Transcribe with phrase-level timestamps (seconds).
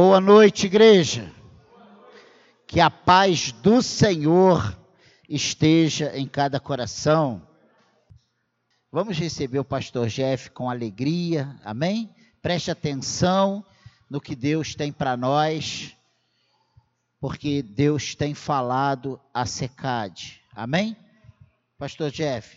[0.00, 1.28] Boa noite, igreja.
[2.68, 4.78] Que a paz do Senhor
[5.28, 7.42] esteja em cada coração.
[8.92, 12.14] Vamos receber o pastor Jeff com alegria, amém?
[12.40, 13.66] Preste atenção
[14.08, 15.96] no que Deus tem para nós,
[17.20, 20.96] porque Deus tem falado a secade, amém?
[21.76, 22.56] Pastor Jeff.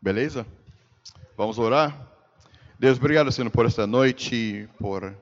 [0.00, 0.46] Beleza?
[1.36, 1.94] Vamos orar?
[2.78, 5.14] Deus, obrigado, Senhor, por esta noite, por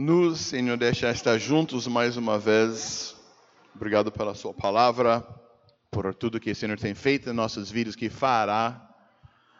[0.00, 3.14] nos, Senhor, deixar estar juntos mais uma vez.
[3.74, 5.20] Obrigado pela Sua palavra,
[5.90, 8.88] por tudo que o Senhor tem feito em nossas vidas, que fará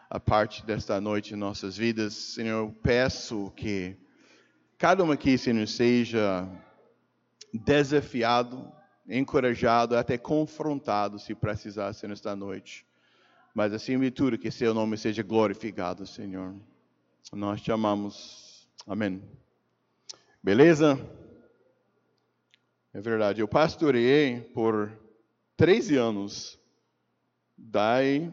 [0.09, 2.15] a parte desta noite em nossas vidas.
[2.15, 3.95] Senhor, eu peço que
[4.79, 6.49] cada um aqui, Senhor, seja
[7.53, 8.71] desafiado,
[9.07, 12.83] encorajado, até confrontado, se precisar, Senhor, esta noite.
[13.53, 16.55] Mas, acima de tudo, que Seu nome seja glorificado, Senhor.
[17.31, 18.67] Nós te amamos.
[18.87, 19.21] Amém.
[20.43, 20.99] Beleza?
[22.93, 23.41] É verdade.
[23.41, 24.91] Eu pastoreei por
[25.55, 26.59] 13 anos.
[27.55, 28.31] Daí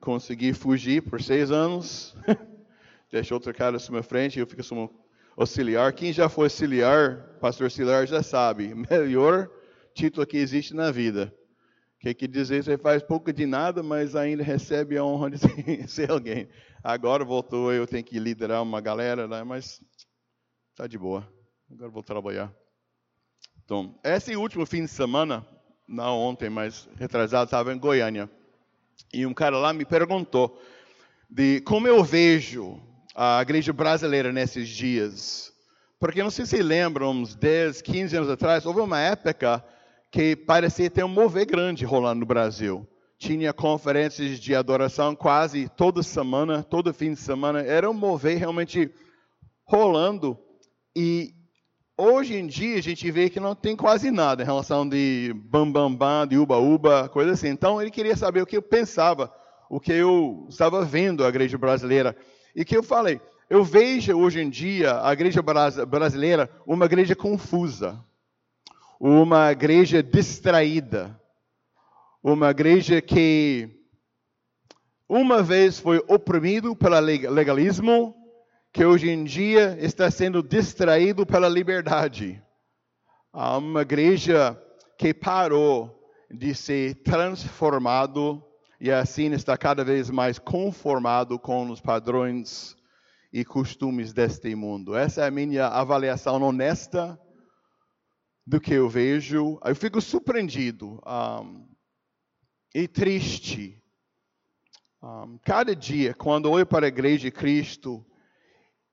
[0.00, 2.16] consegui fugir por seis anos.
[3.12, 5.04] Deixei outro cara à minha frente e eu fico como
[5.36, 5.92] auxiliar.
[5.92, 8.72] Quem já foi auxiliar, pastor auxiliar, já sabe.
[8.90, 9.50] Melhor
[9.94, 11.34] título que existe na vida.
[11.98, 15.38] Que quer dizer, você faz pouco de nada, mas ainda recebe a honra de
[15.86, 16.48] ser alguém.
[16.82, 19.44] Agora voltou, eu tenho que liderar uma galera, né?
[19.44, 19.82] mas
[20.74, 21.30] tá de boa.
[21.72, 22.52] Agora vou trabalhar.
[23.64, 25.46] Então, esse último fim de semana,
[25.86, 28.28] não ontem, mas retrasado, estava em Goiânia.
[29.14, 30.60] E um cara lá me perguntou
[31.30, 32.82] de como eu vejo
[33.14, 35.52] a igreja brasileira nesses dias.
[36.00, 39.64] Porque não sei se lembram, uns 10, 15 anos atrás, houve uma época
[40.10, 42.84] que parecia ter um mover grande rolando no Brasil.
[43.16, 47.60] Tinha conferências de adoração quase toda semana, todo fim de semana.
[47.60, 48.90] Era um mover realmente
[49.64, 50.36] rolando.
[50.96, 51.32] E
[52.02, 55.70] Hoje em dia a gente vê que não tem quase nada em relação de bam
[55.70, 57.48] bam bam, de uba uba, coisa assim.
[57.48, 59.30] Então ele queria saber o que eu pensava,
[59.68, 62.16] o que eu estava vendo a igreja brasileira.
[62.56, 63.20] E que eu falei,
[63.50, 68.02] eu vejo hoje em dia a igreja brasileira uma igreja confusa,
[68.98, 71.20] uma igreja distraída,
[72.22, 73.68] uma igreja que
[75.06, 78.19] uma vez foi oprimido pelo legalismo
[78.72, 82.42] que hoje em dia está sendo distraído pela liberdade.
[83.32, 84.60] Há uma igreja
[84.96, 85.98] que parou
[86.30, 88.44] de ser transformado
[88.80, 92.76] e assim está cada vez mais conformado com os padrões
[93.32, 94.96] e costumes deste mundo.
[94.96, 97.20] Essa é a minha avaliação honesta
[98.46, 99.58] do que eu vejo.
[99.64, 101.68] Eu fico surpreendido um,
[102.74, 103.82] e triste.
[105.02, 108.04] Um, cada dia, quando olho para a igreja de Cristo,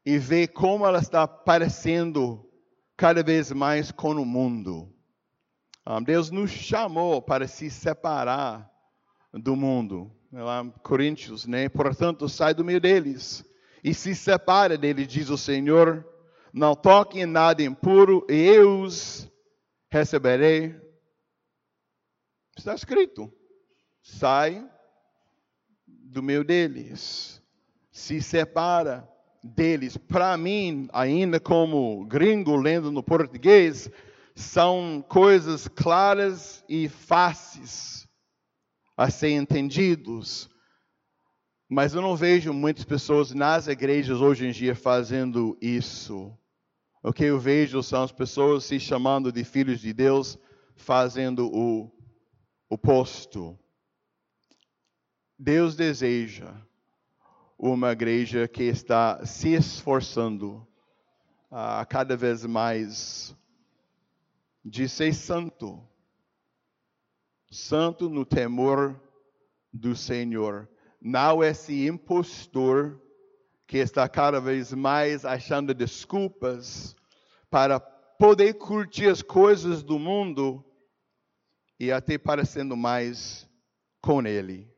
[0.07, 2.50] e ver como ela está parecendo
[2.95, 4.90] cada vez mais com o mundo.
[5.85, 8.72] Um, Deus nos chamou para se separar
[9.34, 10.09] do mundo.
[10.31, 11.68] Lá, Coríntios, né?
[11.68, 13.44] Portanto, sai do meio deles
[13.84, 16.07] e se separa deles, diz o Senhor.
[16.53, 19.29] Não toque em nada impuro, e eu os
[19.91, 20.74] receberei.
[22.57, 23.29] Está escrito:
[24.01, 24.66] sai
[25.85, 27.44] do meio deles,
[27.91, 29.06] se separa
[29.56, 33.90] deles, para mim, ainda como gringo lendo no português,
[34.35, 38.07] são coisas claras e fáceis
[38.96, 40.50] a ser entendidos.
[41.69, 46.38] Mas eu não vejo muitas pessoas nas igrejas hoje em dia fazendo isso.
[47.03, 50.38] O que eu vejo são as pessoas se chamando de filhos de Deus,
[50.75, 51.91] fazendo o
[52.69, 53.57] oposto.
[55.38, 56.67] Deus deseja
[57.57, 60.66] uma igreja que está se esforçando
[61.50, 63.35] a cada vez mais
[64.63, 65.81] de ser santo.
[67.50, 69.01] Santo no temor
[69.73, 70.69] do Senhor.
[71.01, 73.01] Não esse impostor
[73.66, 76.95] que está cada vez mais achando desculpas
[77.50, 80.63] para poder curtir as coisas do mundo
[81.80, 83.50] e até parecendo mais
[84.01, 84.76] com Ele.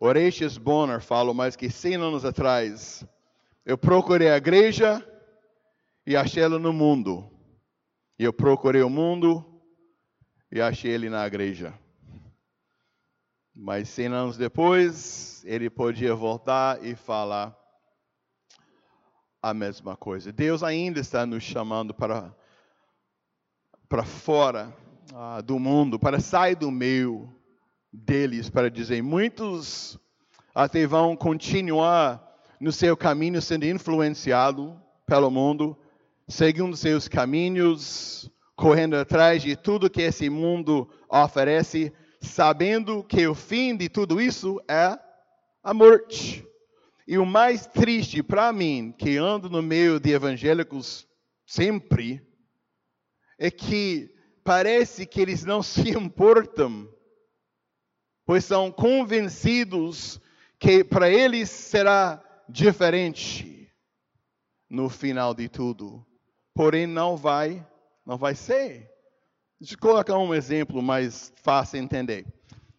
[0.00, 3.04] Orestes Bonner fala mais que 100 anos atrás,
[3.66, 5.04] eu procurei a igreja
[6.06, 7.28] e achei ela no mundo.
[8.16, 9.44] E eu procurei o mundo
[10.52, 11.76] e achei ele na igreja.
[13.52, 17.58] Mas 100 anos depois, ele podia voltar e falar
[19.42, 20.32] a mesma coisa.
[20.32, 22.32] Deus ainda está nos chamando para,
[23.88, 24.72] para fora
[25.12, 27.37] ah, do mundo, para sair do meio
[27.92, 29.98] deles para dizer: muitos
[30.54, 32.24] até vão continuar
[32.60, 35.76] no seu caminho sendo influenciado pelo mundo,
[36.26, 43.76] seguindo seus caminhos, correndo atrás de tudo que esse mundo oferece, sabendo que o fim
[43.76, 44.98] de tudo isso é
[45.62, 46.44] a morte.
[47.06, 51.06] E o mais triste para mim, que ando no meio de evangélicos
[51.46, 52.20] sempre,
[53.38, 54.10] é que
[54.44, 56.88] parece que eles não se importam,
[58.28, 60.20] pois são convencidos
[60.58, 63.72] que para eles será diferente
[64.68, 66.04] no final de tudo.
[66.54, 67.66] Porém, não vai,
[68.04, 68.86] não vai ser.
[69.58, 72.26] Deixa eu colocar um exemplo mais fácil de entender.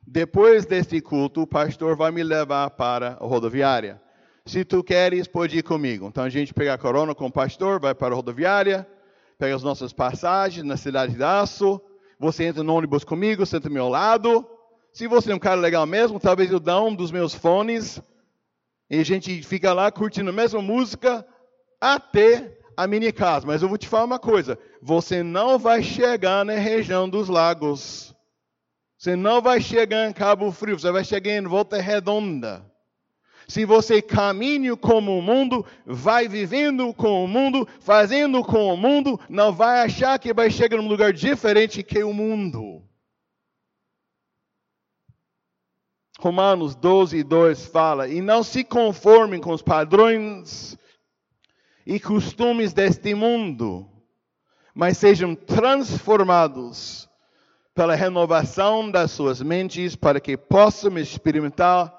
[0.05, 3.99] Depois deste culto, o pastor vai me levar para a rodoviária.
[4.45, 6.05] Se tu queres, pode ir comigo.
[6.05, 8.87] Então a gente pega a corona com o pastor, vai para a rodoviária,
[9.39, 11.81] pega as nossas passagens na cidade de Aço.
[12.19, 14.47] Você entra no ônibus comigo, senta ao meu lado.
[14.91, 18.01] Se você é um cara legal mesmo, talvez eu dê um dos meus fones
[18.89, 21.25] e a gente fica lá curtindo a mesma música
[21.79, 23.45] até a mini casa.
[23.45, 28.15] Mas eu vou te falar uma coisa: você não vai chegar na região dos lagos.
[28.97, 32.65] Você não vai chegar em Cabo Frio, você vai chegar em Volta Redonda.
[33.47, 39.19] Se você caminha como o mundo, vai vivendo com o mundo, fazendo com o mundo,
[39.29, 42.83] não vai achar que vai chegar num lugar diferente que o mundo.
[46.19, 50.77] Romanos 12, 2 fala: E não se conformem com os padrões
[51.85, 53.89] e costumes deste mundo,
[54.75, 57.09] mas sejam transformados
[57.73, 61.97] pela renovação das suas mentes, para que possam experimentar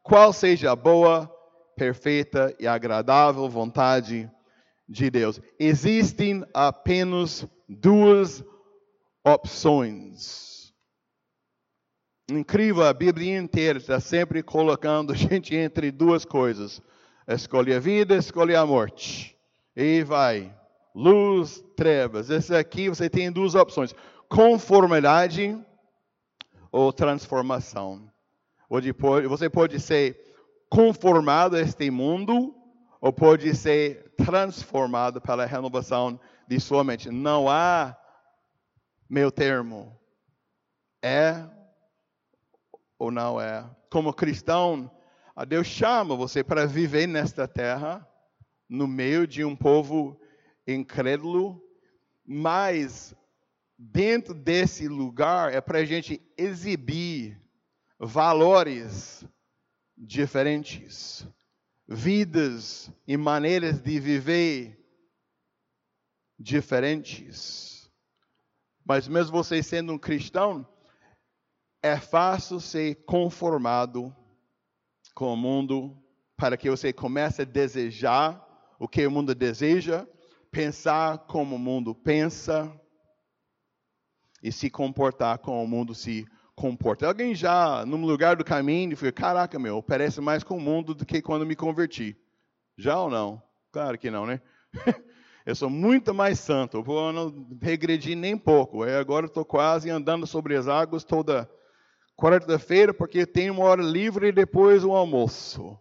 [0.00, 1.28] qual seja a boa,
[1.74, 4.30] perfeita e agradável vontade
[4.88, 5.40] de Deus.
[5.58, 8.44] Existem apenas duas
[9.24, 10.55] opções
[12.28, 16.82] Incrível, a Bíblia inteira está sempre colocando a gente entre duas coisas:
[17.28, 19.36] escolhe a vida, escolhe a morte.
[19.76, 20.52] E vai.
[20.94, 22.30] Luz, trevas.
[22.30, 23.94] Esse aqui você tem duas opções:
[24.28, 25.56] conformidade
[26.72, 28.10] ou transformação.
[29.28, 30.20] Você pode ser
[30.68, 32.52] conformado a este mundo,
[33.00, 36.18] ou pode ser transformado pela renovação
[36.48, 37.08] de sua mente.
[37.08, 37.96] Não há
[39.08, 39.96] meu termo.
[41.00, 41.55] É
[42.98, 43.68] ou não é.
[43.90, 44.90] Como cristão,
[45.46, 48.06] Deus chama você para viver nesta terra,
[48.68, 50.20] no meio de um povo
[50.66, 51.62] incrédulo,
[52.24, 53.14] mas
[53.78, 57.40] dentro desse lugar é para a gente exibir
[57.98, 59.24] valores
[59.96, 61.26] diferentes,
[61.86, 64.82] vidas e maneiras de viver
[66.38, 67.90] diferentes.
[68.84, 70.66] Mas mesmo você sendo um cristão,
[71.86, 74.14] é fácil ser conformado
[75.14, 75.96] com o mundo
[76.36, 78.44] para que você comece a desejar
[78.78, 80.06] o que o mundo deseja,
[80.50, 82.70] pensar como o mundo pensa
[84.42, 87.06] e se comportar como o mundo se comporta.
[87.06, 91.06] Alguém já, num lugar do caminho, foi, caraca, meu, parece mais com o mundo do
[91.06, 92.16] que quando me converti.
[92.76, 93.40] Já ou não?
[93.70, 94.40] Claro que não, né?
[95.46, 98.82] Eu sou muito mais santo, eu não regredi nem pouco.
[98.82, 101.48] Agora estou quase andando sobre as águas toda
[102.16, 105.78] quarta-feira, porque tem uma hora livre e depois o almoço.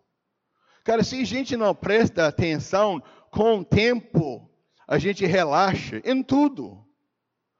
[0.83, 4.49] Cara, se a gente não presta atenção, com o tempo,
[4.87, 6.85] a gente relaxa em tudo.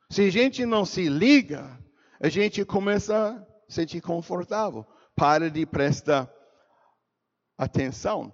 [0.09, 1.79] Se a gente não se liga,
[2.19, 4.85] a gente começa a se sentir confortável.
[5.15, 6.29] Para de prestar
[7.57, 8.33] atenção.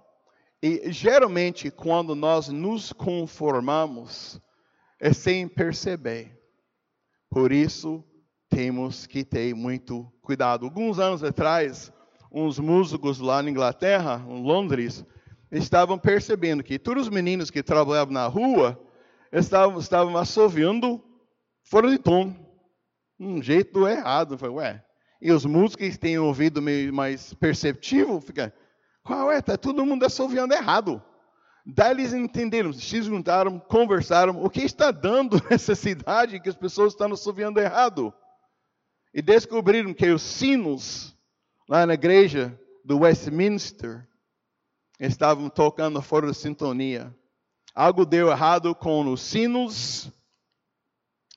[0.62, 4.40] E geralmente, quando nós nos conformamos,
[5.00, 6.38] é sem perceber.
[7.30, 8.04] Por isso,
[8.54, 10.66] temos que ter muito cuidado.
[10.66, 11.90] Alguns anos atrás,
[12.30, 15.06] uns músicos lá na Inglaterra, em Londres,
[15.50, 18.78] estavam percebendo que todos os meninos que trabalhavam na rua
[19.32, 21.02] estavam, estavam assoviando
[21.64, 22.34] fora de tom.
[23.18, 24.36] Um jeito errado.
[24.36, 24.84] Falei, ué.
[25.20, 28.52] E os músicos que têm ouvido meio mais perceptivo, fica,
[29.02, 29.38] qual é?
[29.38, 31.02] Está todo mundo assoviando errado.
[31.64, 36.92] Daí eles entenderam, se juntaram, conversaram, o que está dando nessa cidade que as pessoas
[36.92, 38.12] estão assoviando errado?
[39.12, 41.16] E descobriram que os sinos
[41.68, 44.06] lá na igreja do Westminster
[44.98, 47.14] estavam tocando fora de sintonia.
[47.74, 50.10] Algo deu errado com os sinos,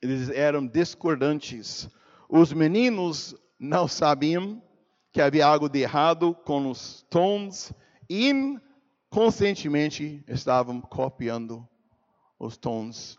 [0.01, 1.89] eles eram discordantes.
[2.29, 4.61] Os meninos não sabiam
[5.11, 7.71] que havia algo de errado com os tons,
[8.09, 11.67] e inconscientemente estavam copiando
[12.37, 13.17] os tons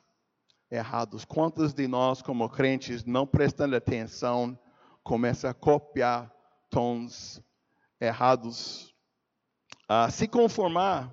[0.71, 1.25] errados.
[1.25, 4.59] Quantos de nós, como crentes, não prestando atenção,
[5.03, 6.33] começa a copiar
[6.69, 7.43] tons
[8.01, 8.95] errados.
[9.89, 11.13] Ah, se conformar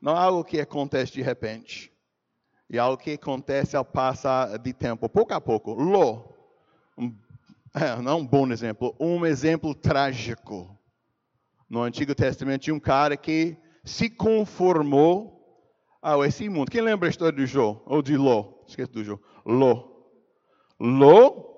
[0.00, 1.92] não é algo que acontece de repente.
[2.70, 5.74] É algo que acontece ao passar de tempo, pouco a pouco.
[5.74, 6.24] Ló,
[6.96, 7.14] um,
[7.74, 10.78] é, não um bom exemplo, um exemplo trágico.
[11.68, 15.42] No Antigo Testamento tinha um cara que se conformou
[16.02, 16.70] a esse mundo.
[16.70, 17.82] Quem lembra a história de Jó?
[17.86, 18.61] Ou de Ló?
[18.72, 19.18] Esqueci do Jó.
[19.44, 19.84] Ló.
[20.80, 21.52] Ló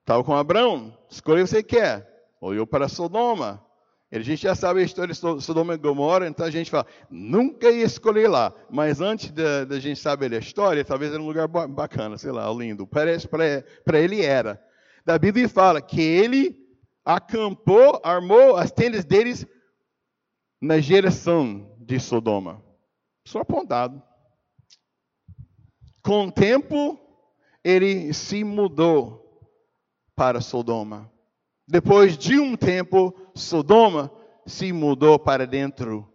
[0.00, 0.96] estava com Abraão.
[1.08, 2.06] Escolha o que você quer.
[2.40, 3.64] Olhou para Sodoma.
[4.10, 7.70] A gente já sabe a história de Sodoma e Gomorra, então a gente fala, nunca
[7.70, 8.54] ia escolher lá.
[8.70, 12.86] Mas antes da gente saber a história, talvez era um lugar bacana, sei lá, lindo.
[12.86, 14.62] Parece para ele era.
[15.04, 16.56] Da Bíblia fala que ele
[17.04, 19.46] acampou, armou as tendas deles
[20.60, 22.64] na geração de Sodoma.
[23.26, 24.02] Só apontado.
[26.08, 26.98] Com o tempo,
[27.62, 29.46] ele se mudou
[30.16, 31.12] para Sodoma.
[31.66, 34.10] Depois de um tempo, Sodoma
[34.46, 36.10] se mudou para dentro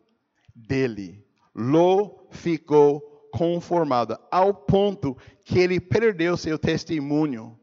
[0.55, 1.23] dele.
[1.53, 7.55] Ló ficou conformado ao ponto que ele perdeu seu testemunho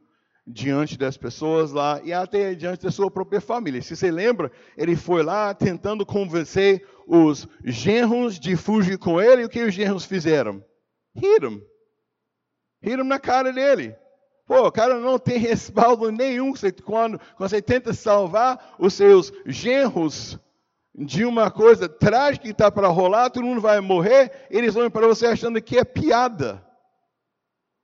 [0.46, 3.82] diante das pessoas lá e até diante da sua própria família.
[3.82, 9.44] Se você lembra, ele foi lá tentando convencer os genros de fugir com ele, e
[9.46, 10.64] o que os genros fizeram?
[11.12, 11.60] Riram.
[12.82, 13.96] Riram na cara dele.
[14.46, 16.52] Pô, o cara não tem respaldo nenhum
[16.84, 20.38] quando, quando você tenta salvar os seus genros
[20.94, 25.06] de uma coisa trágica que está para rolar, todo mundo vai morrer, eles vão para
[25.06, 26.66] você achando que é piada.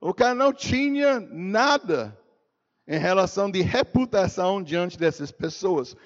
[0.00, 2.18] O cara não tinha nada
[2.86, 5.96] em relação de reputação diante dessas pessoas.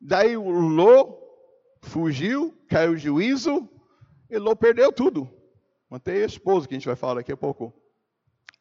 [0.00, 1.16] Daí o Ló
[1.80, 3.68] fugiu, caiu o juízo,
[4.28, 5.28] e Ló perdeu tudo.
[5.88, 7.72] Mantei a esposa, que a gente vai falar daqui a pouco.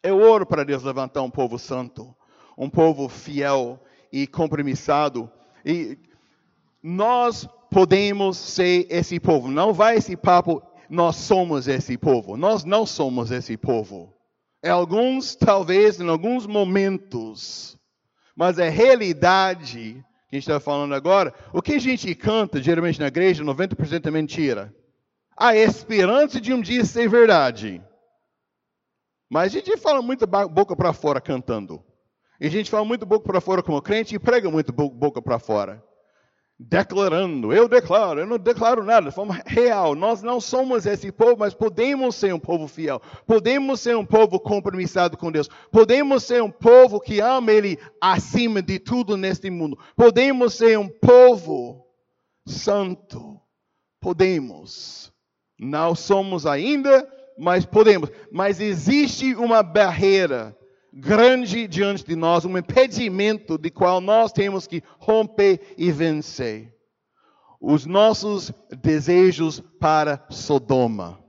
[0.04, 2.16] Eu oro para Deus levantar um povo santo,
[2.58, 3.80] um povo fiel
[4.12, 5.32] e compromissado.
[5.66, 5.98] E
[6.82, 9.48] nós podemos ser esse povo.
[9.48, 12.36] Não vai esse papo, nós somos esse povo.
[12.36, 14.14] Nós não somos esse povo.
[14.64, 17.78] Em alguns, talvez, em alguns momentos.
[18.36, 23.02] Mas a realidade que a gente está falando agora, o que a gente canta geralmente
[23.02, 24.74] na igreja, 90% é mentira.
[25.36, 27.82] A esperança de um dia ser verdade.
[29.32, 31.82] Mas a gente fala muito boca para fora cantando.
[32.38, 35.40] E a gente fala muito boca para fora como crente e prega muito boca para
[35.40, 35.82] fora.
[36.60, 39.96] Declarando, eu declaro, eu não declaro nada, de forma real.
[39.96, 43.02] Nós não somos esse povo, mas podemos ser um povo fiel.
[43.26, 45.48] Podemos ser um povo compromissado com Deus.
[45.72, 49.80] Podemos ser um povo que ama Ele acima de tudo neste mundo.
[49.96, 51.88] Podemos ser um povo
[52.46, 53.40] santo.
[54.02, 55.10] Podemos.
[55.58, 57.08] Não somos ainda,
[57.42, 58.12] mas podemos.
[58.32, 60.56] Mas existe uma barreira
[60.94, 66.72] grande diante de nós, um impedimento de qual nós temos que romper e vencer.
[67.60, 71.20] Os nossos desejos para Sodoma.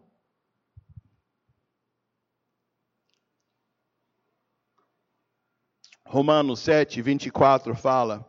[6.06, 8.28] Romanos 7, 24 fala: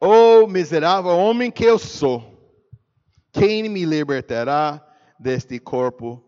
[0.00, 2.36] oh, miserável homem que eu sou,
[3.30, 4.84] quem me libertará
[5.20, 6.25] deste corpo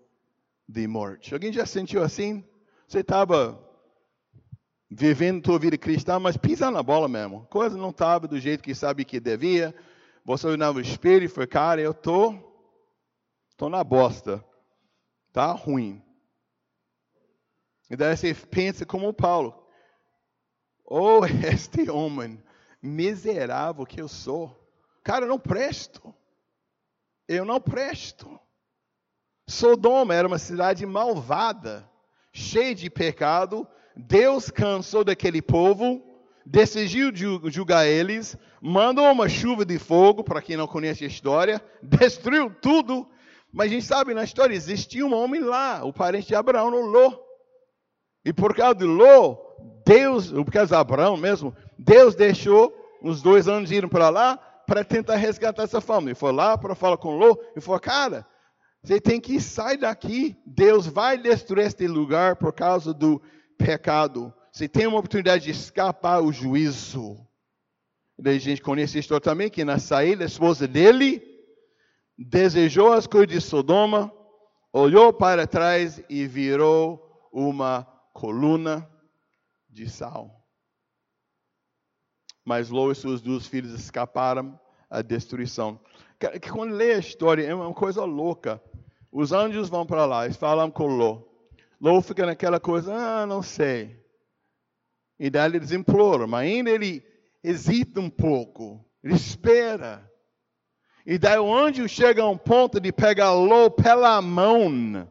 [0.68, 1.32] de morte.
[1.32, 2.44] Alguém já sentiu assim?
[2.86, 3.58] Você estava
[4.90, 7.46] vivendo tua vida cristã, mas pisando na bola mesmo.
[7.46, 9.74] Coisa não estava do jeito que sabe que devia.
[10.24, 12.34] Você olhava no espelho e foi, cara, eu tô,
[13.56, 14.44] tô na bosta.
[15.32, 16.02] Tá ruim.
[17.90, 19.66] E daí você pensa como Paulo.
[20.84, 22.42] Oh, este homem
[22.82, 24.54] miserável que eu sou.
[25.02, 26.14] Cara, eu não presto.
[27.26, 28.38] Eu não presto.
[29.48, 31.88] Sodoma era uma cidade malvada,
[32.30, 33.66] cheia de pecado.
[33.96, 36.02] Deus cansou daquele povo,
[36.44, 37.10] decidiu
[37.46, 43.08] julgar eles, mandou uma chuva de fogo, para quem não conhece a história, destruiu tudo.
[43.50, 46.86] Mas a gente sabe na história, existia um homem lá, o parente de Abraão, o
[46.86, 47.14] Ló.
[48.22, 49.34] E por causa de Ló,
[49.86, 52.70] Deus, por causa de Abraão mesmo, Deus deixou
[53.02, 54.36] uns dois anos irem para lá
[54.66, 56.10] para tentar resgatar essa família.
[56.10, 58.26] Ele foi lá para falar com Ló e falou, cara,
[58.82, 60.36] você tem que sair daqui.
[60.46, 63.20] Deus vai destruir este lugar por causa do
[63.56, 64.32] pecado.
[64.52, 67.16] Você tem uma oportunidade de escapar o juízo.
[68.18, 71.22] Daí a gente conhece a história também, que na saída, a esposa dele
[72.16, 74.12] desejou as coisas de Sodoma,
[74.72, 78.88] olhou para trás e virou uma coluna
[79.68, 80.44] de sal.
[82.44, 84.58] Mas Ló e seus dois filhos escaparam
[84.90, 85.80] à destruição
[86.50, 88.60] quando lê a história é uma coisa louca.
[89.10, 91.22] Os anjos vão para lá, eles falam com Ló.
[91.80, 93.98] Ló fica naquela coisa, ah, não sei.
[95.18, 97.02] E daí eles imploram, mas ainda ele
[97.42, 98.84] hesita um pouco.
[99.02, 100.08] Ele espera.
[101.06, 105.10] E daí o anjo chega a um ponto de pegar Ló pela mão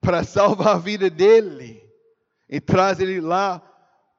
[0.00, 1.82] para salvar a vida dele
[2.48, 3.60] e traz ele lá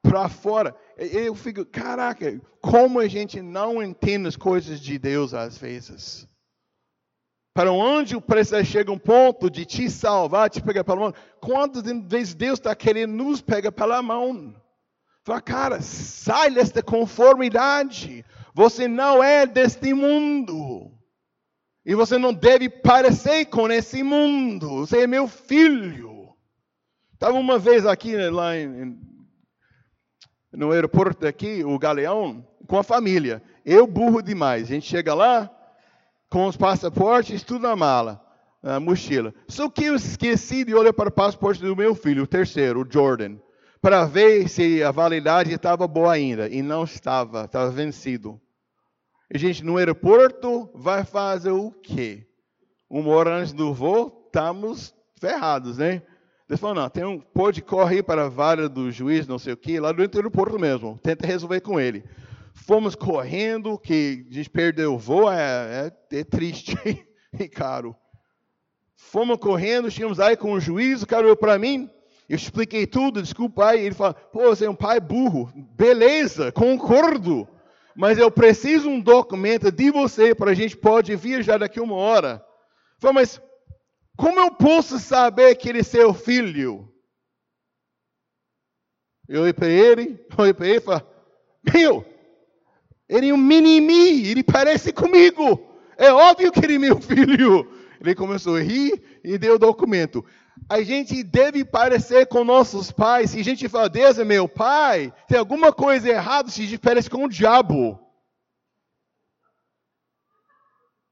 [0.02, 0.76] para fora.
[0.96, 6.28] Eu fico, caraca, como a gente não entende as coisas de Deus às vezes.
[7.54, 11.14] Para um anjo precisa chegar a um ponto de te salvar, te pegar pela mão.
[11.40, 14.52] Quantas vezes Deus está querendo nos pegar pela mão?
[15.22, 18.24] Fala, cara, sai desta conformidade.
[18.52, 20.90] Você não é deste mundo.
[21.86, 24.84] E você não deve parecer com esse mundo.
[24.84, 26.34] Você é meu filho.
[27.12, 28.98] Estava uma vez aqui né, lá em,
[30.52, 33.40] no aeroporto aqui, o Galeão, com a família.
[33.64, 34.64] Eu burro demais.
[34.64, 35.53] A gente chega lá
[36.30, 38.20] com os passaportes, tudo na mala,
[38.62, 39.34] na mochila.
[39.48, 42.90] Só que eu esqueci de olhar para o passaporte do meu filho, o terceiro, o
[42.90, 43.36] Jordan,
[43.80, 46.48] para ver se a validade estava boa ainda.
[46.48, 48.40] E não estava, estava vencido.
[49.32, 52.26] E, gente, no aeroporto vai fazer o quê?
[52.88, 56.02] Uma hora antes do voo, estamos ferrados, né?
[56.48, 59.56] Eles falaram, não, tem um, pode correr para a vara do juiz, não sei o
[59.56, 60.98] quê, lá dentro do aeroporto mesmo.
[61.02, 62.04] Tenta resolver com ele.
[62.54, 66.74] Fomos correndo, que a gente perdeu o voo, é, é, é triste
[67.38, 67.94] e caro.
[68.96, 71.90] Fomos correndo, chegamos aí com o juiz, o cara olhou para mim,
[72.28, 73.84] eu expliquei tudo, desculpa aí.
[73.84, 75.52] Ele falou, pô, você é um pai burro.
[75.76, 77.46] Beleza, concordo
[77.94, 82.44] mas eu preciso um documento de você para a gente pode viajar daqui uma hora.
[82.98, 83.40] Falei, mas
[84.16, 86.92] como eu posso saber que ele é seu filho?
[89.28, 91.02] Eu olhei para ele, olhei para ele e falei,
[91.72, 92.04] meu,
[93.08, 95.60] ele é um mini-me, ele parece comigo.
[95.96, 97.70] É óbvio que ele é meu filho.
[98.00, 100.24] Ele começou a rir e deu o documento.
[100.68, 103.30] A gente deve parecer com nossos pais.
[103.30, 106.78] Se a gente fala, Deus é meu pai, tem alguma coisa errada se a gente
[106.78, 108.00] parece com o diabo.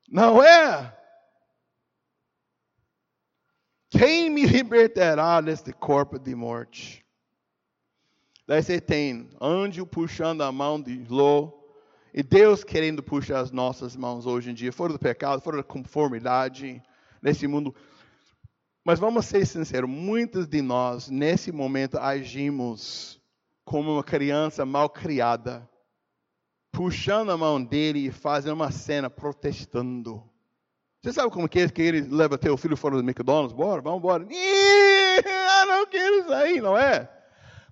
[0.08, 0.96] Não é?
[3.90, 7.04] Quem me libertará deste corpo de morte?
[8.46, 11.61] Daí você tem anjo puxando a mão de Ló,
[12.14, 15.62] e Deus querendo puxar as nossas mãos hoje em dia, fora do pecado, fora da
[15.62, 16.82] conformidade,
[17.22, 17.74] nesse mundo.
[18.84, 23.20] Mas vamos ser sinceros, muitos de nós, nesse momento, agimos
[23.64, 25.66] como uma criança mal criada,
[26.70, 30.22] puxando a mão dele e fazendo uma cena protestando.
[31.00, 33.56] Você sabe como que é que ele leva teu filho fora do McDonald's?
[33.56, 34.24] Bora, vamos embora.
[34.24, 37.08] Eu não quero sair, não é?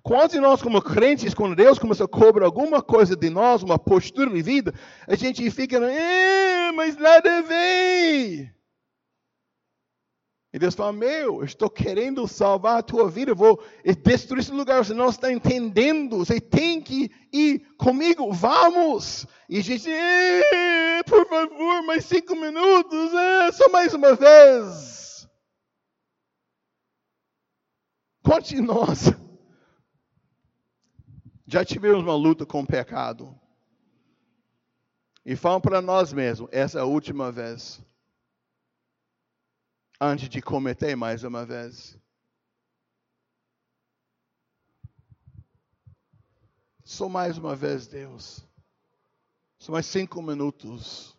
[0.03, 4.31] Quando nós, como crentes, quando Deus começa a cobrar alguma coisa de nós, uma postura
[4.31, 4.73] de vida,
[5.07, 5.79] a gente fica,
[6.73, 8.51] mas nada vem.
[10.53, 13.63] E Deus fala: Meu, eu estou querendo salvar a tua vida, vou
[14.03, 14.83] destruir esse lugar.
[14.83, 16.17] Você não está entendendo.
[16.17, 18.33] Você tem que ir comigo.
[18.33, 19.25] Vamos.
[19.47, 19.89] E a gente,
[21.07, 25.27] por favor, mais cinco minutos, é, só mais uma vez.
[28.23, 29.20] Quantos de nós
[31.51, 33.37] já tivemos uma luta com o pecado?
[35.25, 37.83] E falam para nós mesmos: essa é a última vez
[39.99, 41.99] antes de cometer mais uma vez.
[46.85, 48.47] Só mais uma vez, Deus.
[49.59, 51.17] Só mais cinco minutos.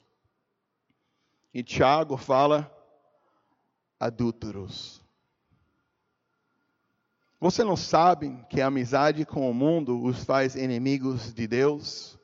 [1.53, 2.75] E Tiago fala:
[4.01, 5.02] adúlteros.
[7.42, 12.18] Você não sabe que a amizade com o mundo os faz inimigos de Deus?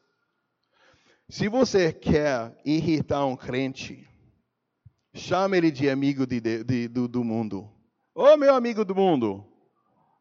[1.28, 4.08] Se você quer irritar um crente,
[5.18, 7.68] Chama ele de amigo de, de, de, do, do mundo.
[8.14, 9.44] Ô meu amigo do mundo.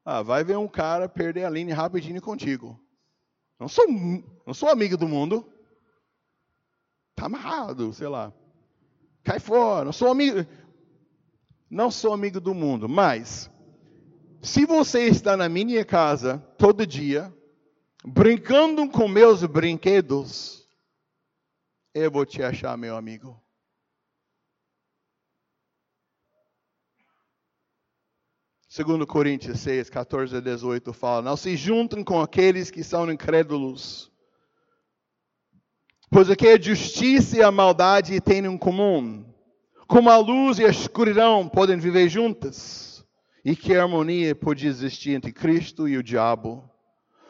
[0.03, 2.79] Ah, vai ver um cara perder a linha rapidinho contigo.
[3.60, 3.86] Não sou,
[4.45, 5.47] não sou amigo do mundo.
[7.15, 8.33] Tá amarrado, sei lá.
[9.23, 9.86] Cai fora.
[9.86, 10.45] Não sou amigo.
[11.69, 12.88] Não sou amigo do mundo.
[12.88, 13.51] Mas,
[14.47, 17.33] se você está na minha casa todo dia,
[18.05, 20.65] brincando com meus brinquedos,
[21.93, 23.43] eu vou te achar meu amigo.
[28.69, 34.10] Segundo Coríntios 6, 14 a 18 fala: Não se juntem com aqueles que são incrédulos,
[36.10, 39.25] pois o que a justiça e a maldade têm em comum?
[39.88, 42.87] Como a luz e a escuridão podem viver juntas?
[43.47, 46.69] E que harmonia pode existir entre Cristo e o diabo?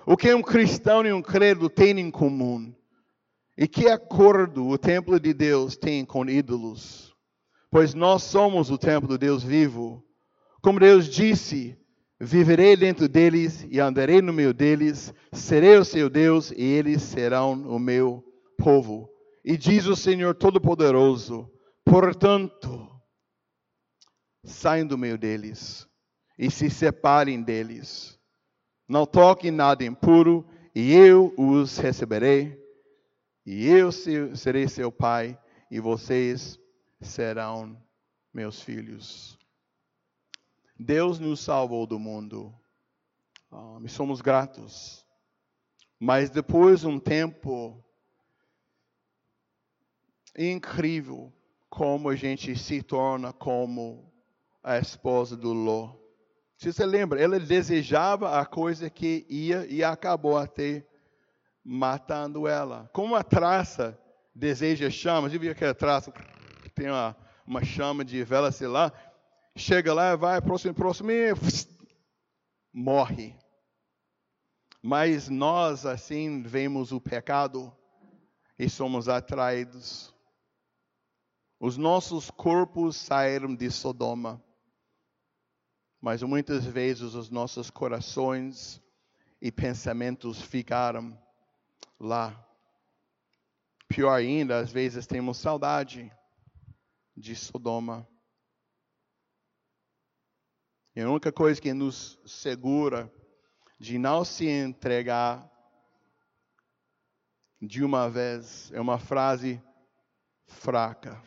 [0.04, 2.74] O que um cristão e um credo têm em comum?
[3.56, 7.16] E que acordo o templo de Deus tem com ídolos?
[7.70, 10.04] Pois nós somos o templo do Deus vivo
[10.60, 11.78] como Deus disse:
[12.20, 17.54] Viverei dentro deles e andarei no meio deles, serei o seu Deus e eles serão
[17.54, 18.26] o meu
[18.58, 19.08] povo.
[19.46, 21.48] E diz o Senhor Todo-Poderoso:
[21.86, 22.90] portanto,
[24.44, 25.87] saiam do meio deles
[26.38, 28.20] e se separem deles.
[28.88, 32.58] Não toquem nada impuro, e eu os receberei,
[33.46, 35.38] e eu serei seu pai,
[35.70, 36.60] e vocês
[37.02, 37.82] serão
[38.34, 39.38] meus filhos.
[40.80, 42.54] Deus nos salvou do mundo,
[43.52, 45.06] ah, e somos gratos.
[46.00, 47.84] Mas depois de um tempo
[50.38, 51.34] incrível,
[51.70, 54.14] como a gente se torna como
[54.64, 55.97] a esposa do Ló.
[56.58, 60.86] Se você lembra, ela desejava a coisa que ia e acabou até
[61.64, 62.90] matando ela.
[62.94, 63.98] Como a traça
[64.34, 66.12] deseja chama, você viu aquela traça,
[66.74, 67.16] tem uma,
[67.46, 68.92] uma chama de vela, sei lá,
[69.56, 71.34] chega lá, vai, próximo, próximo, e
[72.74, 73.36] morre.
[74.82, 77.76] Mas nós, assim, vemos o pecado
[78.58, 80.14] e somos atraídos.
[81.60, 84.44] Os nossos corpos saíram de Sodoma,
[86.02, 88.82] mas muitas vezes os nossos corações
[89.42, 91.18] e pensamentos ficaram
[92.00, 92.44] lá.
[93.88, 96.12] Pior ainda, às vezes temos saudade
[97.16, 98.08] de Sodoma.
[100.96, 103.12] E a única coisa que nos segura
[103.80, 105.50] de não se entregar
[107.62, 109.62] de uma vez é uma frase
[110.46, 111.22] fraca.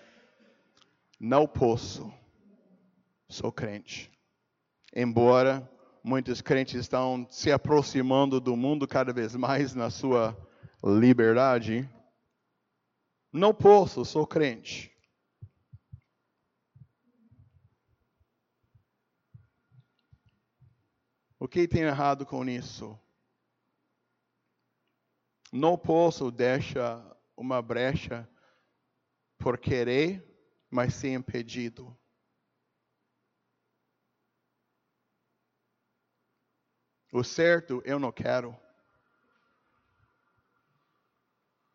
[1.19, 2.13] Não posso,
[3.29, 4.11] sou crente.
[4.93, 5.71] Embora
[6.03, 10.37] muitos crentes estão se aproximando do mundo cada vez mais na sua
[10.83, 11.89] liberdade,
[13.33, 14.91] não posso, sou crente.
[21.39, 22.99] O que tem errado com isso?
[25.53, 28.29] Não posso deixar uma brecha
[29.39, 30.23] por querer,
[30.71, 31.97] mas ser impedido.
[37.13, 38.57] O certo eu não quero.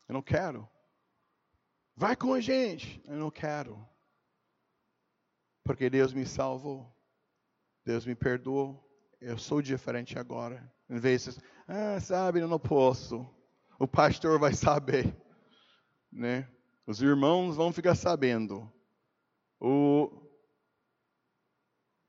[0.07, 0.69] Eu não quero.
[1.95, 3.01] Vai com a gente.
[3.05, 3.87] Eu não quero.
[5.63, 6.93] Porque Deus me salvou.
[7.83, 8.85] Deus me perdoou
[9.25, 10.71] eu sou diferente agora.
[10.87, 13.27] Em vez de, ah, sabe, eu não posso.
[13.79, 15.15] O pastor vai saber,
[16.11, 16.47] né?
[16.85, 18.71] Os irmãos vão ficar sabendo.
[19.59, 20.11] O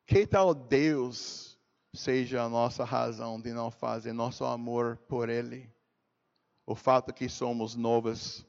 [0.07, 1.56] que tal Deus
[1.97, 5.69] seja a nossa razão de não fazer nosso amor por Ele?
[6.67, 8.47] O fato que somos novas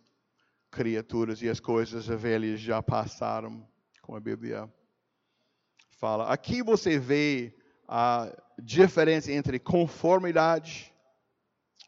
[0.69, 3.67] criaturas e as coisas velhas já passaram,
[4.01, 4.71] como a Bíblia
[5.99, 6.27] fala.
[6.31, 7.55] Aqui você vê
[7.87, 8.31] a
[8.61, 10.93] diferença entre conformidade,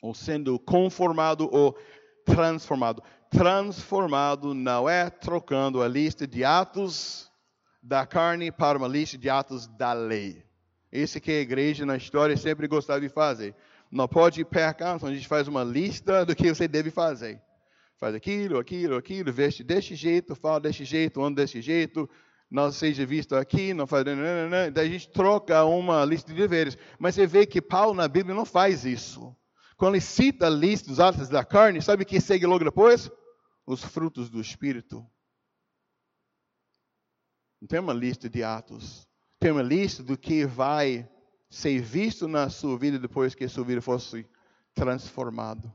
[0.02, 1.78] ou sendo conformado ou
[2.26, 3.04] transformado.
[3.30, 7.30] Transformado não é trocando a lista de atos
[7.82, 10.48] da carne para uma lista de atos da lei.
[10.91, 13.56] Isso que a igreja na história sempre gostava de fazer.
[13.91, 17.41] Não pode pecar, então a gente faz uma lista do que você deve fazer.
[17.97, 22.10] Faz aquilo, aquilo, aquilo, veste desse jeito, fala desse jeito, anda desse jeito,
[22.49, 24.06] não seja visto aqui, não faz.
[24.73, 26.78] Daí a gente troca uma lista de deveres.
[26.97, 29.36] Mas você vê que Paulo na Bíblia não faz isso.
[29.75, 33.12] Quando ele cita a lista dos atos da carne, sabe o que segue logo depois?
[33.65, 35.06] Os frutos do Espírito.
[37.62, 39.09] Não tem uma lista de atos.
[39.39, 41.10] Tem uma lista do que vai
[41.49, 44.28] ser visto na sua vida depois que a sua vida fosse
[44.73, 45.73] transformada.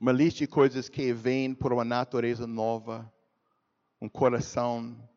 [0.00, 3.10] Uma lista de coisas que vêm por uma natureza nova
[4.00, 5.08] um coração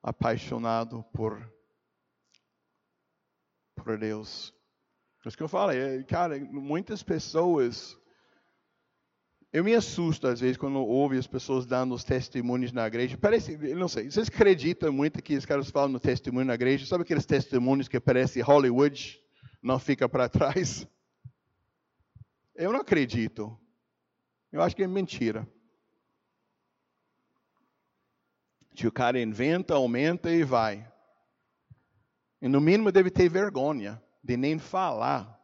[0.00, 1.52] apaixonado por,
[3.74, 4.54] por Deus.
[5.24, 7.98] É isso que eu falo, é, cara, muitas pessoas.
[9.54, 13.16] Eu me assusto às vezes quando ouvo as pessoas dando os testemunhos na igreja.
[13.16, 16.84] Parece, não sei, vocês acreditam muito que os caras falam no testemunho na igreja?
[16.84, 19.22] Sabe aqueles testemunhos que parece Hollywood,
[19.62, 20.84] não fica para trás?
[22.52, 23.56] Eu não acredito.
[24.50, 25.48] Eu acho que é mentira.
[28.74, 30.84] que o cara inventa, aumenta e vai.
[32.42, 35.40] E no mínimo deve ter vergonha de nem falar.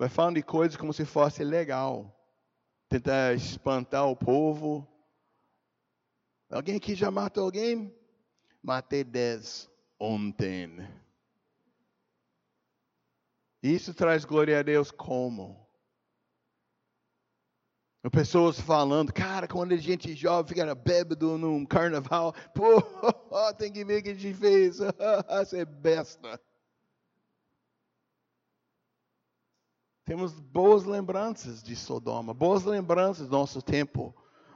[0.00, 2.10] Vai falando de coisas como se fosse legal.
[2.88, 4.88] Tentar espantar o povo.
[6.48, 7.94] Alguém aqui já matou alguém?
[8.62, 10.88] Matei dez ontem.
[13.62, 15.68] Isso traz glória a Deus como?
[18.10, 22.82] Pessoas falando, cara, quando a gente jovem fica bêbado num carnaval, pô,
[23.58, 24.78] tem que ver o que a gente fez,
[25.28, 26.40] você é besta.
[30.10, 34.12] Temos boas lembranças de Sodoma, boas lembranças do nosso tempo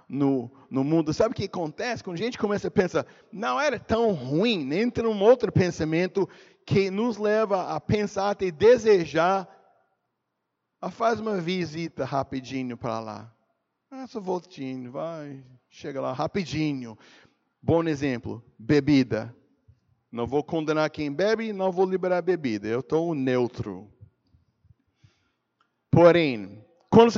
[0.09, 1.14] no, no mundo.
[1.14, 2.03] Sabe o que acontece?
[2.03, 6.29] Quando a gente começa a pensar, não era tão ruim, entra um outro pensamento
[6.67, 9.49] que nos leva a pensar até desejar
[10.81, 13.33] a faz uma visita rapidinho para lá.
[13.93, 16.99] Ah, só voltinho, vai, chega lá rapidinho.
[17.62, 19.33] Bom exemplo, bebida.
[20.11, 22.67] Não vou condenar quem bebe, não vou liberar bebida.
[22.67, 23.93] Eu estou neutro.
[25.94, 26.61] Porém,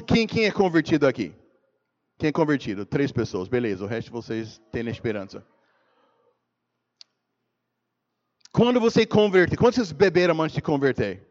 [0.06, 1.34] quem, quem é convertido aqui?
[2.18, 2.84] Quem é convertido?
[2.84, 3.82] Três pessoas, beleza.
[3.82, 5.42] O resto vocês têm esperança.
[8.52, 11.26] Quando você converte, quando vocês beberam antes de converter?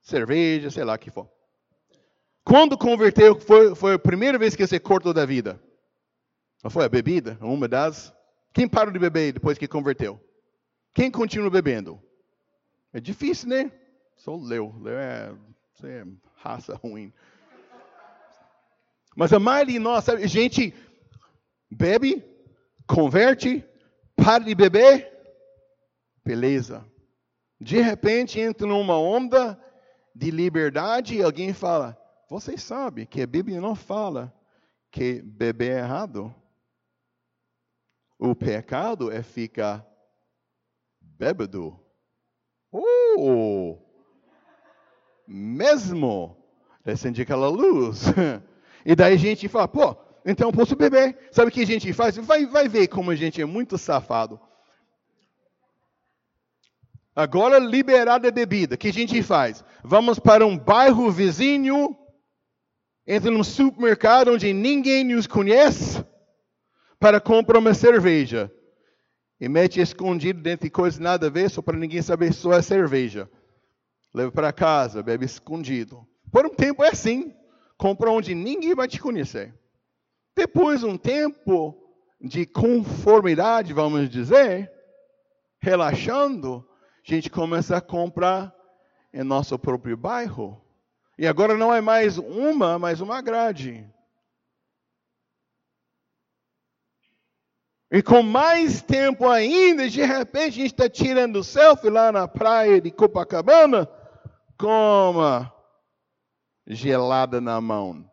[0.00, 1.30] Cerveja, sei lá o que for.
[2.42, 5.62] Quando converteu, foi, foi a primeira vez que você cortou da vida?
[6.62, 7.36] Não foi a bebida?
[7.42, 8.10] Uma das?
[8.54, 10.18] Quem parou de beber depois que converteu?
[10.94, 12.02] Quem continua bebendo?
[12.90, 13.70] É difícil, né?
[14.16, 14.74] Sou leu.
[14.80, 15.34] Leu é,
[15.82, 16.04] é
[16.44, 17.12] raça ruim.
[19.16, 20.74] Mas a maioria de nós, sabe, gente
[21.70, 22.22] bebe,
[22.86, 23.64] converte,
[24.14, 25.10] para de beber,
[26.24, 26.84] beleza.
[27.60, 29.58] De repente entra numa onda
[30.14, 31.96] de liberdade e alguém fala:
[32.28, 34.32] Vocês sabem que a Bíblia não fala
[34.90, 36.34] que beber é errado?
[38.18, 39.86] O pecado é ficar
[41.00, 41.80] bêbado.
[42.72, 43.83] Oh!
[45.26, 46.36] Mesmo!
[46.84, 48.04] Acende aquela luz.
[48.86, 51.16] E daí a gente fala, pô, então posso beber.
[51.32, 52.16] Sabe o que a gente faz?
[52.18, 54.38] Vai, vai ver como a gente é muito safado.
[57.16, 59.64] Agora liberada a bebida, o que a gente faz?
[59.82, 61.96] Vamos para um bairro vizinho,
[63.06, 66.04] entra num supermercado onde ninguém nos conhece,
[66.98, 68.50] para comprar uma cerveja.
[69.40, 72.62] E mete escondido dentro de coisas nada a ver, só para ninguém saber só é
[72.62, 73.30] cerveja.
[74.14, 76.06] Leva para casa, bebe escondido.
[76.30, 77.34] Por um tempo é assim.
[77.76, 79.52] Compra onde ninguém vai te conhecer.
[80.36, 81.76] Depois um tempo
[82.20, 84.72] de conformidade, vamos dizer,
[85.60, 86.66] relaxando,
[87.06, 88.54] a gente começa a comprar
[89.12, 90.60] em nosso próprio bairro.
[91.18, 93.84] E agora não é mais uma, mas uma grade.
[97.90, 102.80] E com mais tempo ainda, de repente a gente está tirando selfie lá na praia
[102.80, 103.88] de Copacabana.
[104.58, 105.52] Coma
[106.66, 108.10] gelada na mão.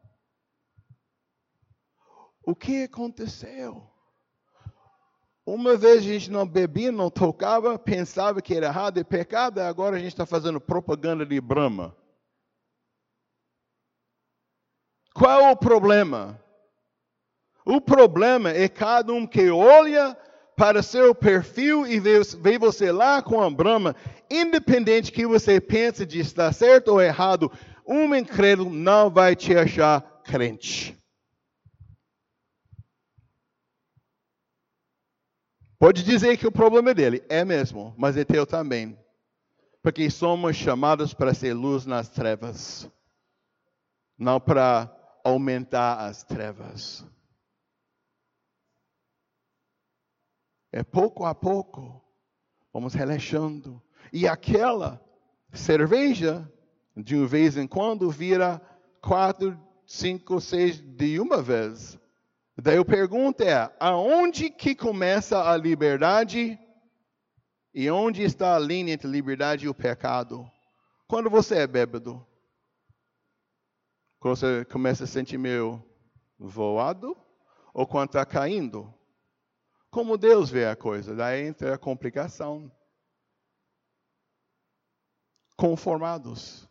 [2.44, 3.88] O que aconteceu?
[5.46, 9.96] Uma vez a gente não bebia, não tocava, pensava que era errado e pecado, agora
[9.96, 11.96] a gente está fazendo propaganda de Brahma.
[15.14, 16.42] Qual é o problema?
[17.66, 20.16] O problema é cada um que olha
[20.56, 23.96] para seu perfil e vê, vê você lá com a Brahma,
[24.32, 27.52] independente que você pense de estar certo ou errado,
[27.86, 30.98] um incrédulo não vai te achar crente.
[35.78, 38.98] Pode dizer que o problema é dele, é mesmo, mas é teu também.
[39.82, 42.88] Porque somos chamados para ser luz nas trevas,
[44.16, 47.04] não para aumentar as trevas.
[50.72, 52.00] É pouco a pouco,
[52.72, 53.82] vamos relaxando.
[54.12, 55.02] E aquela
[55.54, 56.50] cerveja
[56.96, 58.62] de uma vez em quando vira
[59.02, 61.98] quatro, cinco, seis de uma vez.
[62.58, 66.60] Daí a pergunta é: aonde que começa a liberdade
[67.74, 70.50] e onde está a linha entre liberdade e o pecado?
[71.08, 72.26] Quando você é bêbado?
[74.20, 75.84] Quando você começa a sentir meio
[76.38, 77.18] voado?
[77.74, 78.94] Ou quando está caindo?
[79.90, 81.16] Como Deus vê a coisa?
[81.16, 82.72] Daí entra a complicação.
[85.62, 86.68] Conformados.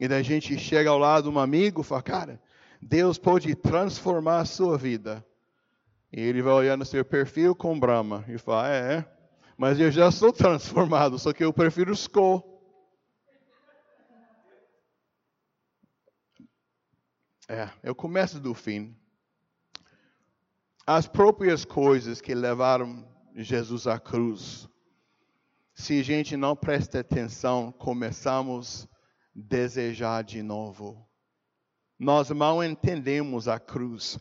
[0.00, 2.42] E daí a gente chega ao lado de um amigo e fala, cara,
[2.82, 5.24] Deus pode transformar a sua vida.
[6.12, 9.16] E ele vai olhar no seu perfil com Brahma e fala, é, é,
[9.56, 12.42] mas eu já sou transformado, só que eu prefiro Skol.
[17.48, 18.98] É, eu começo do fim.
[20.84, 24.68] As próprias coisas que levaram Jesus à cruz.
[25.74, 28.88] Se a gente não presta atenção, começamos
[29.34, 31.04] desejar de novo.
[31.98, 34.18] Nós mal entendemos a cruz.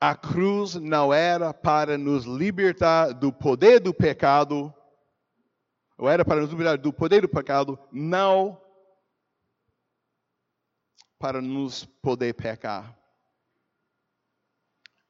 [0.00, 4.72] A cruz não era para nos libertar do poder do pecado,
[5.98, 8.60] ou era para nos libertar do poder do pecado, não
[11.18, 12.96] para nos poder pecar.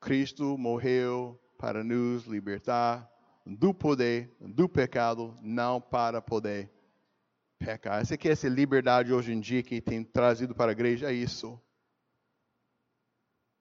[0.01, 3.12] Cristo morreu para nos libertar
[3.45, 6.71] do poder do pecado, não para poder
[7.59, 8.05] pecar.
[8.05, 11.11] Você quer essa liberdade hoje em dia que tem trazido para a igreja?
[11.11, 11.61] É isso.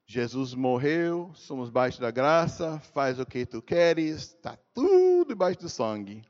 [0.05, 5.69] Jesus morreu, somos baixo da graça, faz o que tu queres, está tudo debaixo do
[5.69, 6.21] sangue.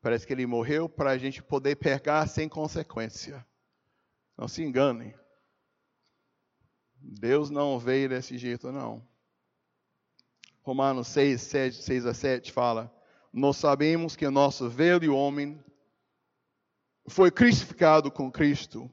[0.00, 3.44] Parece que ele morreu para a gente poder pecar sem consequência.
[4.36, 5.12] Não se engane.
[7.00, 9.04] Deus não veio desse jeito, não.
[10.68, 12.94] Romanos 6, 7, 6 a 7 fala:
[13.32, 15.58] Nós sabemos que o nosso velho homem
[17.08, 18.90] foi crucificado com Cristo,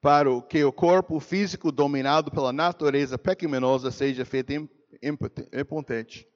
[0.00, 4.70] para que o corpo físico dominado pela natureza pecaminosa seja feito
[5.52, 6.28] impotente,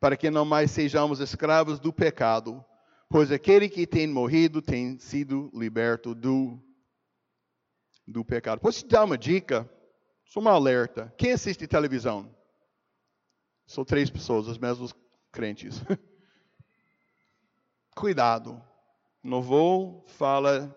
[0.00, 2.64] para que não mais sejamos escravos do pecado,
[3.08, 6.60] pois aquele que tem morrido tem sido liberto do,
[8.04, 8.58] do pecado.
[8.58, 9.70] Posso te dar uma dica?
[10.24, 11.14] Só uma alerta.
[11.16, 12.36] Quem assiste televisão?
[13.68, 14.94] São três pessoas, os mesmos
[15.30, 15.82] crentes.
[17.94, 18.64] Cuidado.
[19.22, 20.74] Não vou falar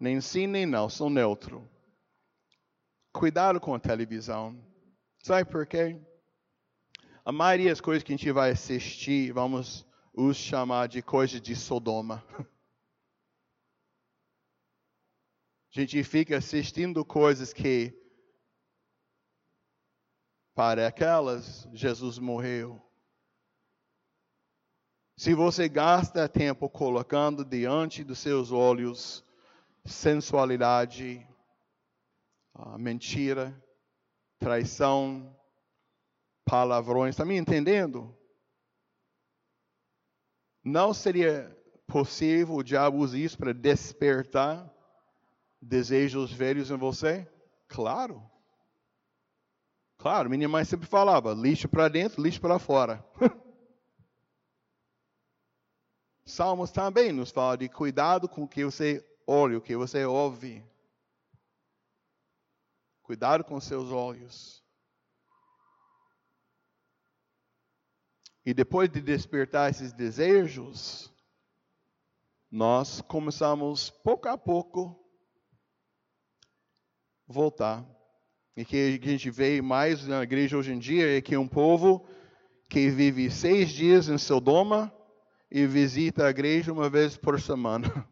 [0.00, 1.70] nem sim nem não, sou neutro.
[3.12, 4.60] Cuidado com a televisão.
[5.22, 5.96] Sabe por quê?
[7.24, 11.54] A maioria das coisas que a gente vai assistir, vamos os chamar de coisas de
[11.54, 12.22] Sodoma.
[15.76, 17.92] A gente fica assistindo coisas que,
[20.54, 22.80] para aquelas, Jesus morreu.
[25.16, 29.24] Se você gasta tempo colocando diante dos seus olhos
[29.84, 31.26] sensualidade,
[32.78, 33.54] mentira,
[34.38, 35.36] traição,
[36.44, 38.16] palavrões, está me entendendo?
[40.64, 41.54] Não seria
[41.86, 44.72] possível o diabo usar isso para despertar
[45.60, 47.30] desejos velhos em você?
[47.68, 48.33] Claro.
[50.04, 53.02] Claro, minha mãe sempre falava: lixo para dentro, lixo para fora.
[56.26, 60.62] Salmos também nos fala de cuidado com o que você olha, o que você ouve.
[63.02, 64.62] Cuidado com seus olhos.
[68.44, 71.10] E depois de despertar esses desejos,
[72.50, 75.02] nós começamos pouco a pouco
[77.26, 77.93] voltar.
[78.56, 82.06] E que a gente vê mais na igreja hoje em dia é que um povo
[82.68, 84.94] que vive seis dias em Sodoma
[85.50, 87.86] e visita a igreja uma vez por semana.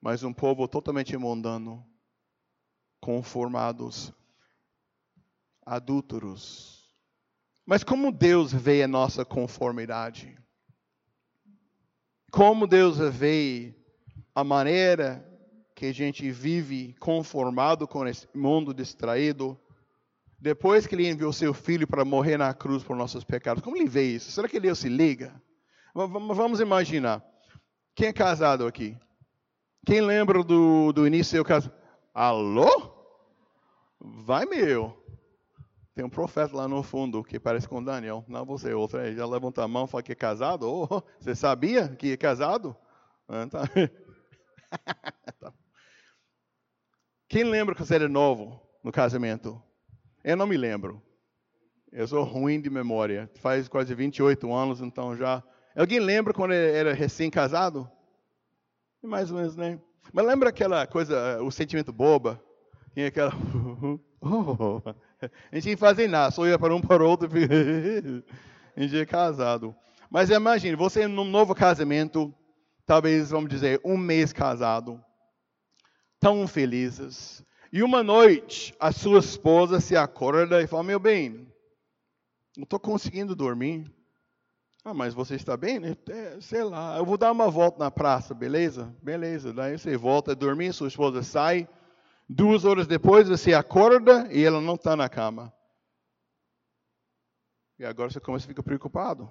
[0.00, 1.86] Mas um povo totalmente mundano,
[3.00, 4.12] conformados,
[5.64, 6.90] adúlteros.
[7.64, 10.38] Mas como Deus vê a nossa conformidade?
[12.30, 13.74] Como Deus vê
[14.34, 15.29] a maneira
[15.80, 19.58] que a gente vive conformado com esse mundo distraído?
[20.38, 23.88] depois que ele enviou seu filho para morrer na cruz por nossos pecados, como ele
[23.88, 24.30] vê isso?
[24.30, 25.40] Será que Deus se liga?
[25.94, 27.22] Vamos imaginar.
[27.94, 28.96] Quem é casado aqui?
[29.84, 31.78] Quem lembra do, do início do seu casamento?
[32.14, 32.68] Alô?
[34.00, 34.96] Vai meu.
[35.94, 38.24] Tem um profeta lá no fundo que parece com Daniel.
[38.26, 39.00] Não, você, outro.
[39.00, 40.66] Ele já levanta a mão e fala que é casado.
[40.66, 42.74] Oh, você sabia que é casado?
[43.28, 43.68] Ah, tá.
[45.38, 45.52] tá.
[47.30, 49.62] Quem lembra que você era novo no casamento?
[50.24, 51.00] Eu não me lembro.
[51.92, 53.30] Eu sou ruim de memória.
[53.36, 55.40] Faz quase 28 anos, então já.
[55.76, 57.88] Alguém lembra quando era recém-casado?
[59.00, 59.78] Mais ou menos, né?
[60.12, 62.42] Mas lembra aquela coisa, o sentimento boba?
[62.92, 63.32] Tinha aquela.
[64.22, 64.82] Oh,
[65.50, 67.26] a gente não fazia nada, só ia para um para o outro.
[68.76, 69.74] a gente é casado.
[70.10, 72.30] Mas imagine, você num novo casamento,
[72.84, 75.02] talvez, vamos dizer, um mês casado,
[76.20, 81.46] tão felizes, e uma noite, a sua esposa se acorda e fala: Meu bem,
[82.56, 83.90] não estou conseguindo dormir.
[84.84, 85.96] Ah, mas você está bem, né?
[86.08, 88.94] É, sei lá, eu vou dar uma volta na praça, beleza?
[89.02, 89.52] Beleza.
[89.52, 91.68] Daí você volta a dormir, sua esposa sai.
[92.28, 95.52] Duas horas depois você acorda e ela não está na cama.
[97.78, 99.30] E agora você começa a ficar preocupado.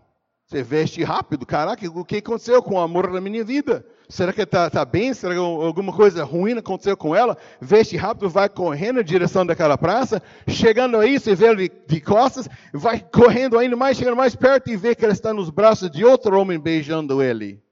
[0.50, 1.45] Você veste rápido.
[1.45, 3.86] Caraca, o que aconteceu com o amor da minha vida?
[4.10, 5.14] Será que está tá bem?
[5.14, 7.38] Será que alguma coisa ruim aconteceu com ela?
[7.62, 10.20] Veste rápido, vai correndo na direção daquela praça.
[10.47, 14.76] Chegando aí, você vê ele de costas, vai correndo ainda mais, chegando mais perto e
[14.76, 17.64] vê que ela está nos braços de outro homem beijando ele.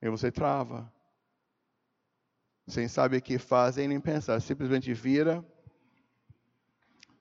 [0.00, 0.88] E você trava.
[2.68, 4.40] Sem saber o que fazer nem pensar.
[4.40, 5.44] Simplesmente vira.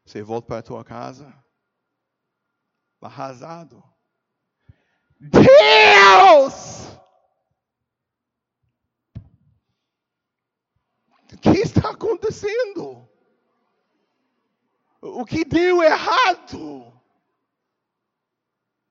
[0.05, 1.48] Você volta para a tua casa
[3.01, 3.83] arrasado.
[5.19, 6.87] Deus!
[11.31, 13.07] O que está acontecendo?
[15.01, 16.91] O que deu errado?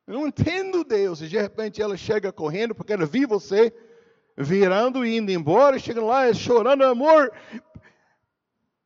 [0.06, 1.20] Eu não entendo Deus.
[1.20, 3.74] E de repente ela chega correndo porque ela viu você
[4.36, 7.32] virando e indo embora, chegando lá chorando, amor.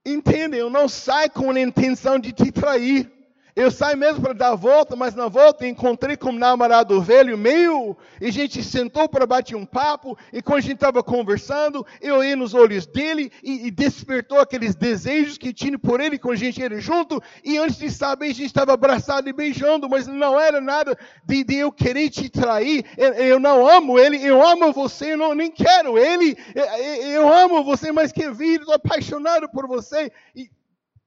[0.04, 0.56] Entende?
[0.56, 3.21] Eu não saio com a intenção de te trair.
[3.54, 7.36] Eu saio mesmo para dar a volta, mas na volta encontrei com um namorado velho
[7.36, 11.86] meu, e a gente sentou para bater um papo, e quando a gente estava conversando,
[12.00, 16.32] eu olhei nos olhos dele e, e, despertou aqueles desejos que tinha por ele quando
[16.32, 20.06] a gente era junto, e antes de saber, a gente estava abraçado e beijando, mas
[20.06, 24.42] não era nada de, de eu querer te trair, eu, eu, não amo ele, eu
[24.42, 26.64] amo você, eu não, nem quero ele, eu,
[27.04, 30.48] eu amo você mais que vida, estou apaixonado por você, e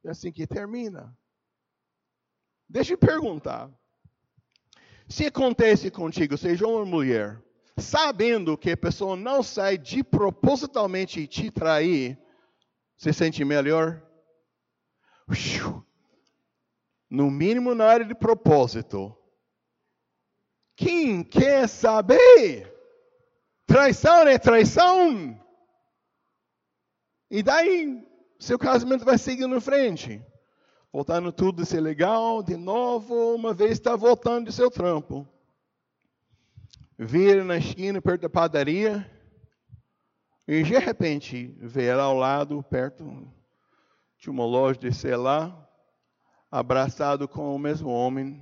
[0.06, 1.12] é assim que termina.
[2.76, 3.72] Deixa eu perguntar.
[5.08, 7.42] Se acontece contigo, seja uma mulher,
[7.78, 12.20] sabendo que a pessoa não sai de propositalmente te trair,
[12.98, 14.04] você sente melhor?
[17.10, 19.18] No mínimo na área de propósito.
[20.76, 22.76] Quem quer saber?
[23.66, 25.42] Traição é traição.
[27.32, 28.06] E daí,
[28.38, 30.22] seu casamento vai seguindo em frente
[30.96, 35.28] voltando tudo a ser legal, de novo, uma vez está voltando de seu trampo.
[36.98, 39.06] Vira na esquina, perto da padaria,
[40.48, 43.30] e de repente vê ela ao lado, perto
[44.18, 45.70] de uma loja de sei lá,
[46.50, 48.42] abraçado com o mesmo homem,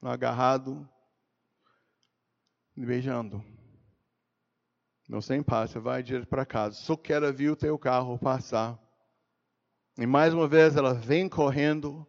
[0.00, 0.88] agarrado,
[2.74, 3.44] beijando.
[5.06, 6.74] Não sem passa, vai direto para casa.
[6.74, 8.81] Só quero ver o teu carro passar.
[9.98, 12.06] E mais uma vez ela vem correndo.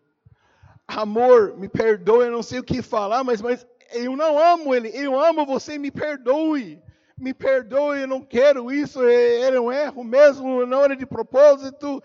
[0.88, 4.90] Amor, me perdoe, eu não sei o que falar, mas, mas eu não amo ele,
[4.90, 6.82] eu amo você, me perdoe.
[7.18, 12.02] Me perdoe, eu não quero isso, é, era um erro mesmo, não era de propósito.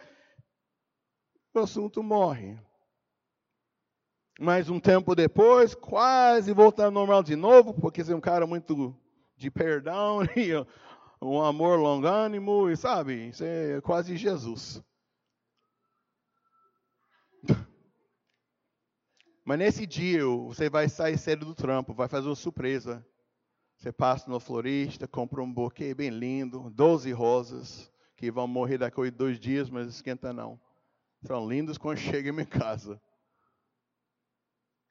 [1.55, 2.59] O assunto morre.
[4.39, 8.47] Mas um tempo depois, quase volta ao normal de novo, porque você é um cara
[8.47, 8.95] muito
[9.37, 10.51] de perdão e
[11.21, 14.83] um amor longânimo, e sabe, isso é quase Jesus.
[19.45, 23.03] Mas nesse dia você vai sair cedo do trampo, vai fazer uma surpresa.
[23.77, 29.01] Você passa na florista, compra um buquê bem lindo, 12 rosas, que vão morrer daqui
[29.01, 30.61] a dois dias, mas esquenta não.
[31.23, 33.01] São lindos quando chega em casa.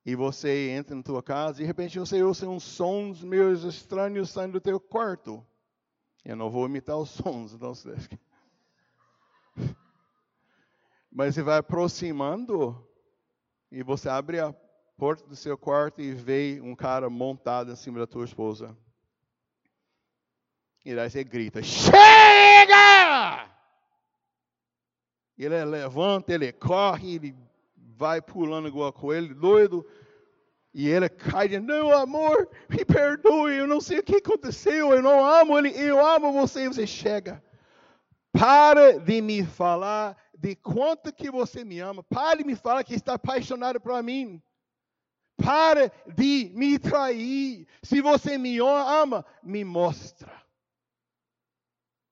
[0.06, 4.30] E você entra na tua casa e de repente você ouve uns sons meus estranhos
[4.30, 5.46] saindo do teu quarto.
[6.24, 7.94] Eu não vou imitar os sons, não sei.
[11.18, 12.88] Mas você vai aproximando
[13.72, 14.54] e você abre a
[14.96, 18.78] porta do seu quarto e vê um cara montado em cima da tua esposa.
[20.86, 21.98] E daí você grita: Chega!
[25.36, 27.36] Ele levanta, ele corre, ele
[27.76, 29.84] vai pulando igual coelho, doido.
[30.72, 35.02] E ele cai de não, amor, me perdoe, eu não sei o que aconteceu, eu
[35.02, 36.66] não amo ele, eu amo você.
[36.66, 37.44] E você chega.
[38.32, 42.04] Para de me falar de quanto que você me ama.
[42.04, 44.42] Pare de me falar que está apaixonado por mim.
[45.36, 47.68] Pare de me trair.
[47.84, 50.32] Se você me ama, me mostra.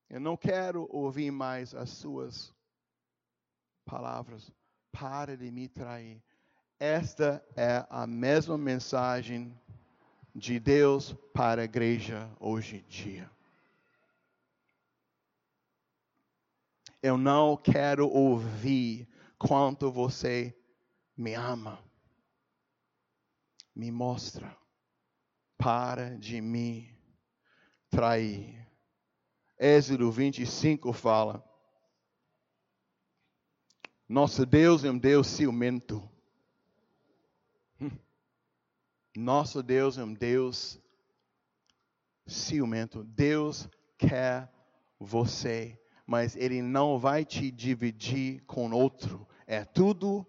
[0.09, 2.53] Eu não quero ouvir mais as suas
[3.85, 4.51] palavras.
[4.91, 6.21] Pare de me trair.
[6.79, 9.57] Esta é a mesma mensagem
[10.33, 13.34] de Deus para a igreja hoje em dia.
[17.05, 20.59] Eu não quero ouvir quanto você
[21.15, 21.79] me ama.
[23.75, 24.57] Me mostra.
[25.55, 26.99] Para de me
[27.91, 28.67] trair.
[29.59, 31.47] Êxodo 25 fala:
[34.09, 36.09] Nosso Deus é um Deus ciumento.
[37.79, 37.91] Hum.
[39.15, 40.81] Nosso Deus é um Deus
[42.25, 43.03] ciumento.
[43.03, 44.51] Deus quer
[44.99, 49.27] você mas ele não vai te dividir com outro.
[49.47, 50.25] É tudo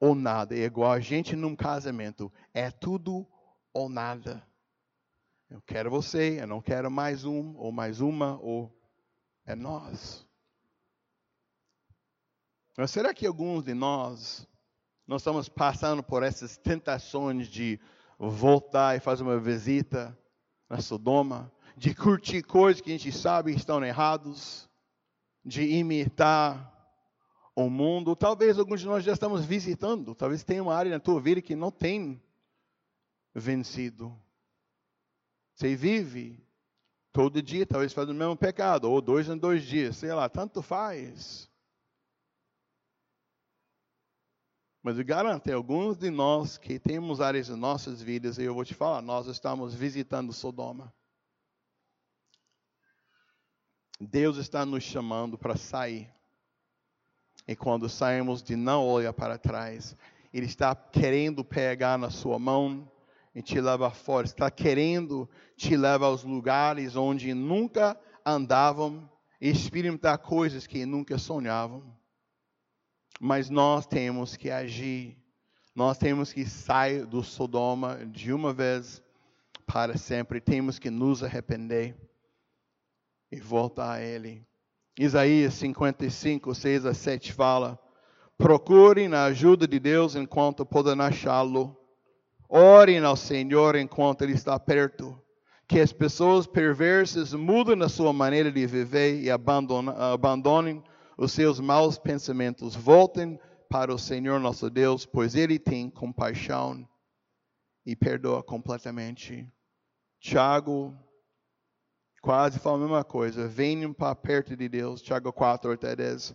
[0.00, 0.54] ou nada.
[0.56, 2.32] É igual a gente num casamento.
[2.52, 3.26] É tudo
[3.72, 4.46] ou nada.
[5.48, 8.74] Eu quero você, eu não quero mais um, ou mais uma, ou
[9.44, 10.26] é nós.
[12.76, 14.48] Mas será que alguns de nós,
[15.06, 17.78] nós estamos passando por essas tentações de
[18.18, 20.18] voltar e fazer uma visita
[20.70, 24.70] na Sodoma, de curtir coisas que a gente sabe estão errados,
[25.44, 26.70] de imitar
[27.54, 28.16] o mundo.
[28.16, 30.14] Talvez alguns de nós já estamos visitando.
[30.14, 32.22] Talvez tenha uma área na tua vida que não tem
[33.34, 34.16] vencido.
[35.54, 36.42] Você vive
[37.12, 40.62] todo dia, talvez fazendo o mesmo pecado, ou dois em dois dias, sei lá, tanto
[40.62, 41.50] faz.
[44.82, 48.64] Mas eu garanto, alguns de nós que temos áreas em nossas vidas, e eu vou
[48.64, 50.92] te falar, nós estamos visitando Sodoma.
[54.06, 56.10] Deus está nos chamando para sair.
[57.46, 59.96] E quando saímos de não olhar para trás,
[60.32, 62.90] Ele está querendo pegar na sua mão
[63.34, 64.26] e te levar fora.
[64.26, 69.08] Está querendo te levar aos lugares onde nunca andavam
[69.40, 71.84] e experimentar coisas que nunca sonhavam.
[73.20, 75.16] Mas nós temos que agir.
[75.74, 79.02] Nós temos que sair do Sodoma de uma vez
[79.66, 80.40] para sempre.
[80.40, 82.11] Temos que nos arrepender
[83.32, 84.46] e voltar a Ele.
[84.98, 87.78] Isaías 55, 6 a 7 fala:
[88.36, 91.74] Procurem a ajuda de Deus enquanto podem achá-lo.
[92.46, 95.18] Orem ao Senhor enquanto Ele está perto.
[95.66, 100.84] Que as pessoas perversas mudem a sua maneira de viver e abandonem
[101.16, 102.76] os seus maus pensamentos.
[102.76, 106.86] Voltem para o Senhor nosso Deus, pois Ele tem compaixão
[107.86, 109.50] e perdoa completamente.
[110.20, 110.94] Tiago
[112.22, 113.46] quase fala a mesma coisa.
[113.48, 115.02] Venham para perto de Deus.
[115.02, 116.34] Tiago 4, até 10.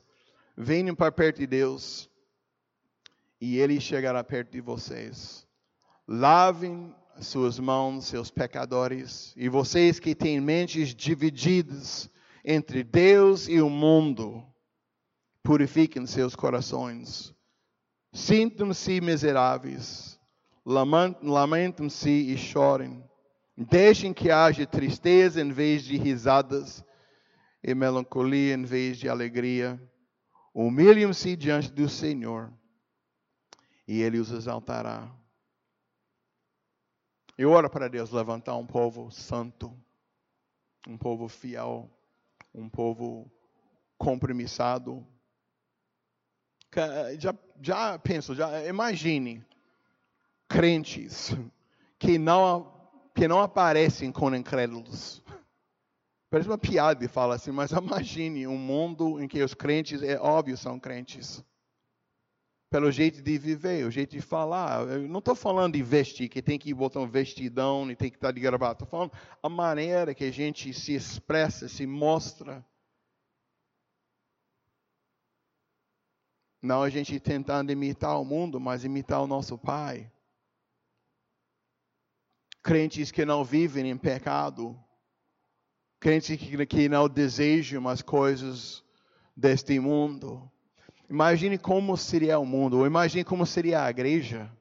[0.55, 2.09] Venham para perto de Deus
[3.39, 5.47] e Ele chegará perto de vocês.
[6.07, 12.09] Lavem suas mãos, seus pecadores, e vocês que têm mentes divididas
[12.45, 14.43] entre Deus e o mundo,
[15.43, 17.33] purifiquem seus corações.
[18.13, 20.19] Sintam-se miseráveis,
[20.63, 23.03] lamentem-se e chorem.
[23.57, 26.85] Deixem que haja tristeza em vez de risadas
[27.63, 29.81] e melancolia em vez de alegria.
[30.53, 32.53] Humilhem-se diante do Senhor
[33.87, 35.11] e Ele os exaltará.
[37.35, 39.75] Eu oro para Deus levantar um povo santo,
[40.87, 41.89] um povo fiel,
[42.53, 43.31] um povo
[43.97, 45.03] compromissado.
[47.17, 49.43] Já, já penso, já imagine
[50.47, 51.35] crentes
[51.97, 52.76] que não
[53.17, 55.23] que não aparecem com incrédulos.
[56.29, 60.19] Parece uma piada de falar assim, mas imagine um mundo em que os crentes, é
[60.19, 61.43] óbvio, são crentes.
[62.69, 64.87] Pelo jeito de viver, o jeito de falar.
[64.87, 68.17] Eu não estou falando de vestir, que tem que botar um vestidão e tem que
[68.17, 68.83] estar de gravata.
[68.83, 69.11] Estou falando
[69.41, 72.63] a maneira que a gente se expressa, se mostra.
[76.61, 80.11] Não a gente tentando imitar o mundo, mas imitar o nosso Pai
[82.67, 84.77] crentes que não vivem em pecado,
[86.01, 86.35] crentes
[86.67, 88.83] que, não desejam as coisas
[89.33, 90.51] deste mundo.
[91.09, 94.51] Imagine como seria o mundo, ou imagine como seria a igreja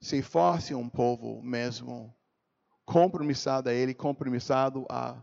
[0.00, 2.12] se fosse um povo mesmo
[2.84, 5.22] compromissado a Ele, compromissado a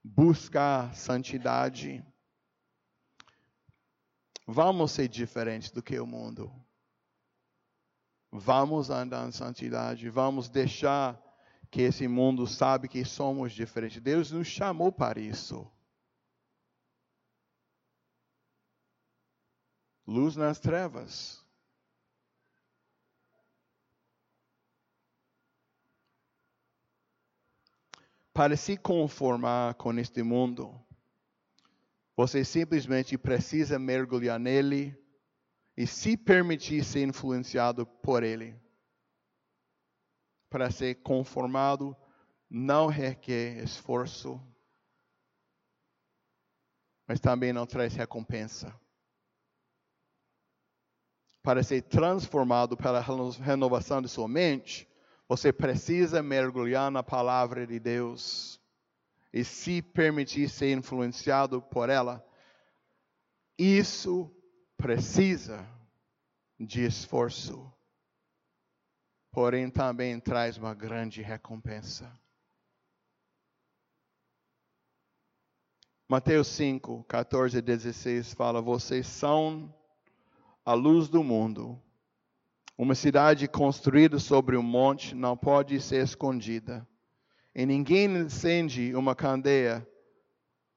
[0.00, 2.06] buscar santidade.
[4.46, 6.52] Vamos ser diferentes do que o mundo.
[8.36, 11.22] Vamos andar em santidade, vamos deixar
[11.70, 14.02] que esse mundo sabe que somos diferentes.
[14.02, 15.70] Deus nos chamou para isso.
[20.04, 21.46] Luz nas trevas.
[28.32, 30.74] Para se conformar com este mundo,
[32.16, 35.03] você simplesmente precisa mergulhar nele
[35.76, 38.54] e se permitir ser influenciado por ele.
[40.48, 41.96] Para ser conformado
[42.48, 44.40] não requer esforço,
[47.06, 48.78] mas também não traz recompensa.
[51.42, 53.04] Para ser transformado pela
[53.42, 54.88] renovação de sua mente,
[55.28, 58.60] você precisa mergulhar na palavra de Deus
[59.32, 62.24] e se permitir ser influenciado por ela.
[63.58, 64.30] Isso
[64.84, 65.66] precisa
[66.60, 67.72] de esforço,
[69.32, 72.12] porém também traz uma grande recompensa.
[76.06, 79.74] Mateus 5, 14 e 16 fala: Vocês são
[80.66, 81.80] a luz do mundo.
[82.76, 86.86] Uma cidade construída sobre um monte não pode ser escondida.
[87.54, 89.88] E ninguém acende uma candeia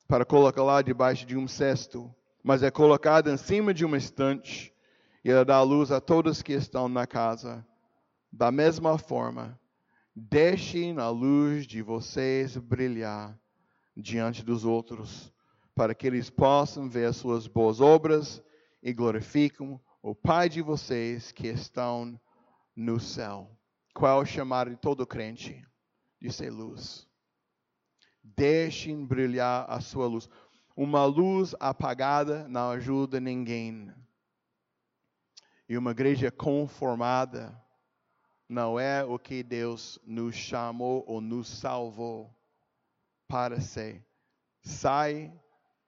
[0.08, 2.16] para colocá-la debaixo de um cesto
[2.48, 4.74] mas é colocada em cima de uma estante
[5.22, 7.68] e ela dá luz a todos que estão na casa.
[8.32, 9.60] Da mesma forma,
[10.16, 13.38] deixem a luz de vocês brilhar
[13.98, 15.30] diante dos outros,
[15.76, 18.42] para que eles possam ver as suas boas obras
[18.82, 22.18] e glorificam o Pai de vocês que estão
[22.74, 23.52] no céu.
[23.94, 25.68] Qual é o chamado de todo crente?
[26.18, 27.06] De ser luz.
[28.24, 30.30] Deixem brilhar a sua luz.
[30.78, 33.92] Uma luz apagada não ajuda ninguém.
[35.68, 37.60] E uma igreja conformada
[38.48, 42.32] não é o que Deus nos chamou ou nos salvou
[43.28, 44.06] para ser.
[44.62, 45.34] Sai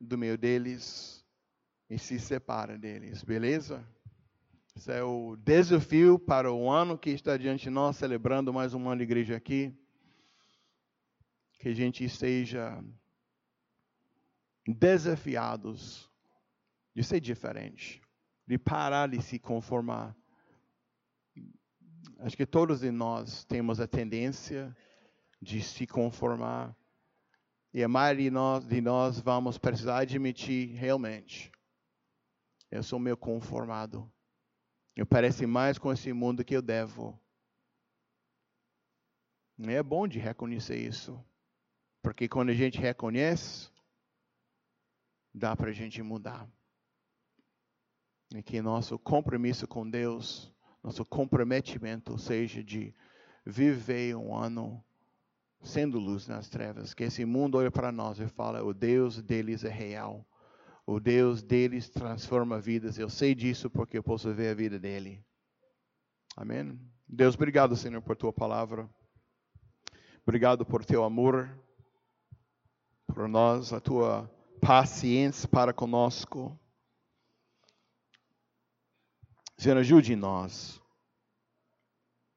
[0.01, 1.23] do meio deles
[1.87, 3.87] e se separa deles, beleza?
[4.75, 8.89] Esse é o desafio para o ano que está diante de nós, celebrando mais um
[8.89, 9.71] ano de igreja aqui.
[11.59, 12.83] Que a gente esteja
[14.68, 16.10] desafiados
[16.95, 18.01] de ser diferente,
[18.45, 20.16] de parar de se conformar.
[22.20, 24.76] Acho que todos de nós temos a tendência
[25.41, 26.76] de se conformar.
[27.74, 31.51] E a maioria de nós, de nós vamos precisar admitir realmente.
[32.70, 34.12] Eu sou meio conformado.
[34.95, 37.20] Eu pareço mais com esse mundo que eu devo.
[39.60, 41.24] É bom de reconhecer isso.
[42.01, 43.70] Porque quando a gente reconhece,
[45.34, 46.47] dá para a gente mudar.
[48.36, 50.53] E que nosso compromisso com Deus,
[50.84, 52.93] nosso comprometimento seja de
[53.45, 54.84] viver um ano
[55.61, 56.93] sendo luz nas trevas.
[56.93, 60.25] Que esse mundo olha para nós e fala: o Deus deles é real.
[60.86, 62.97] O Deus deles transforma vidas.
[62.97, 65.23] Eu sei disso porque eu posso ver a vida dele.
[66.36, 66.80] Amém.
[67.07, 68.89] Deus, obrigado, Senhor, por tua palavra.
[70.23, 71.49] Obrigado por teu amor
[73.07, 74.30] por nós, a tua
[74.60, 76.57] paciência para conosco.
[79.57, 80.82] Senhor, ajude nós,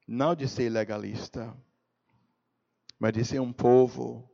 [0.07, 1.55] não de ser legalista,
[2.99, 4.29] mas de ser um povo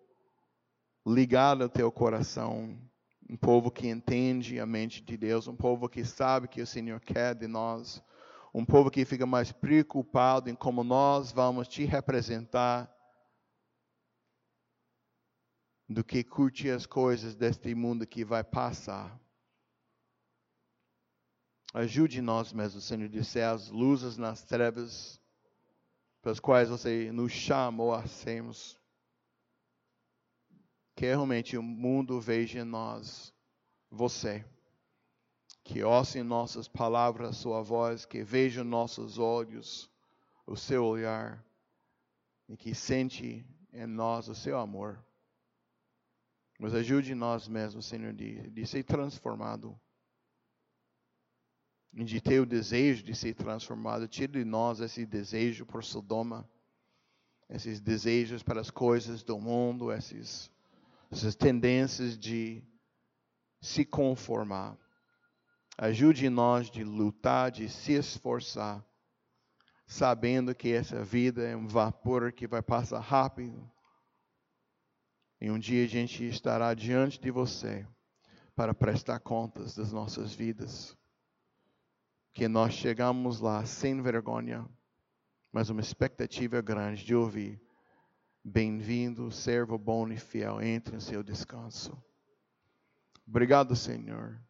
[1.06, 2.78] ligado ao teu coração.
[3.30, 7.00] Um povo que entende a mente de Deus, um povo que sabe que o Senhor
[7.00, 8.04] quer de nós,
[8.52, 12.92] um povo que fica mais preocupado em como nós vamos te representar
[15.90, 19.20] do que curtir as coisas deste mundo que vai passar.
[21.74, 25.20] Ajude nós mesmo, Senhor, de ser as luzes nas trevas
[26.22, 28.78] pelas quais você nos chamou a sermos
[30.96, 33.34] que realmente o mundo veja em nós
[33.90, 34.46] você.
[35.64, 39.90] Que ouça nossas palavras sua voz, que veja nossos olhos
[40.46, 41.44] o seu olhar
[42.48, 45.02] e que sente em nós o seu amor.
[46.60, 49.80] Mas ajude nós mesmos, Senhor, de, de ser transformado.
[51.92, 54.08] De ter o desejo de ser transformado.
[54.08, 56.48] Tire de nós esse desejo por Sodoma.
[57.50, 60.52] Esses desejos para as coisas do mundo, esses
[61.12, 62.64] essas tendências de
[63.60, 64.78] se conformar.
[65.78, 68.86] Ajude nós de lutar, de se esforçar,
[69.88, 73.70] sabendo que essa vida é um vapor que vai passar rápido.
[75.40, 77.88] E um dia a gente estará diante de você
[78.56, 80.98] para prestar contas das nossas vidas.
[82.34, 84.68] Que nós chegamos lá sem vergonha,
[85.52, 87.62] mas uma expectativa grande de ouvir
[88.44, 92.02] Bem-vindo, servo bom e fiel, entre em seu descanso.
[93.28, 94.42] Obrigado, Senhor,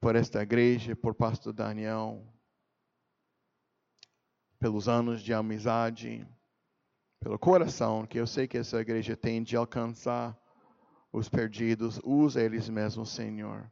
[0.00, 2.26] por esta igreja, por pastor Daniel,
[4.58, 6.26] pelos anos de amizade,
[7.20, 10.36] pelo coração que eu sei que essa igreja tem de alcançar
[11.12, 13.70] os perdidos, usa eles mesmos, Senhor,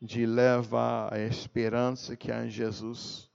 [0.00, 3.30] de levar a esperança que há em Jesus,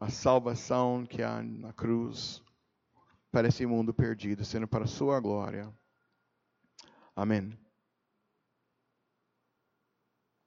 [0.00, 2.42] a salvação que há na cruz
[3.30, 5.72] para esse mundo perdido, sendo para a sua glória.
[7.14, 7.56] Amém.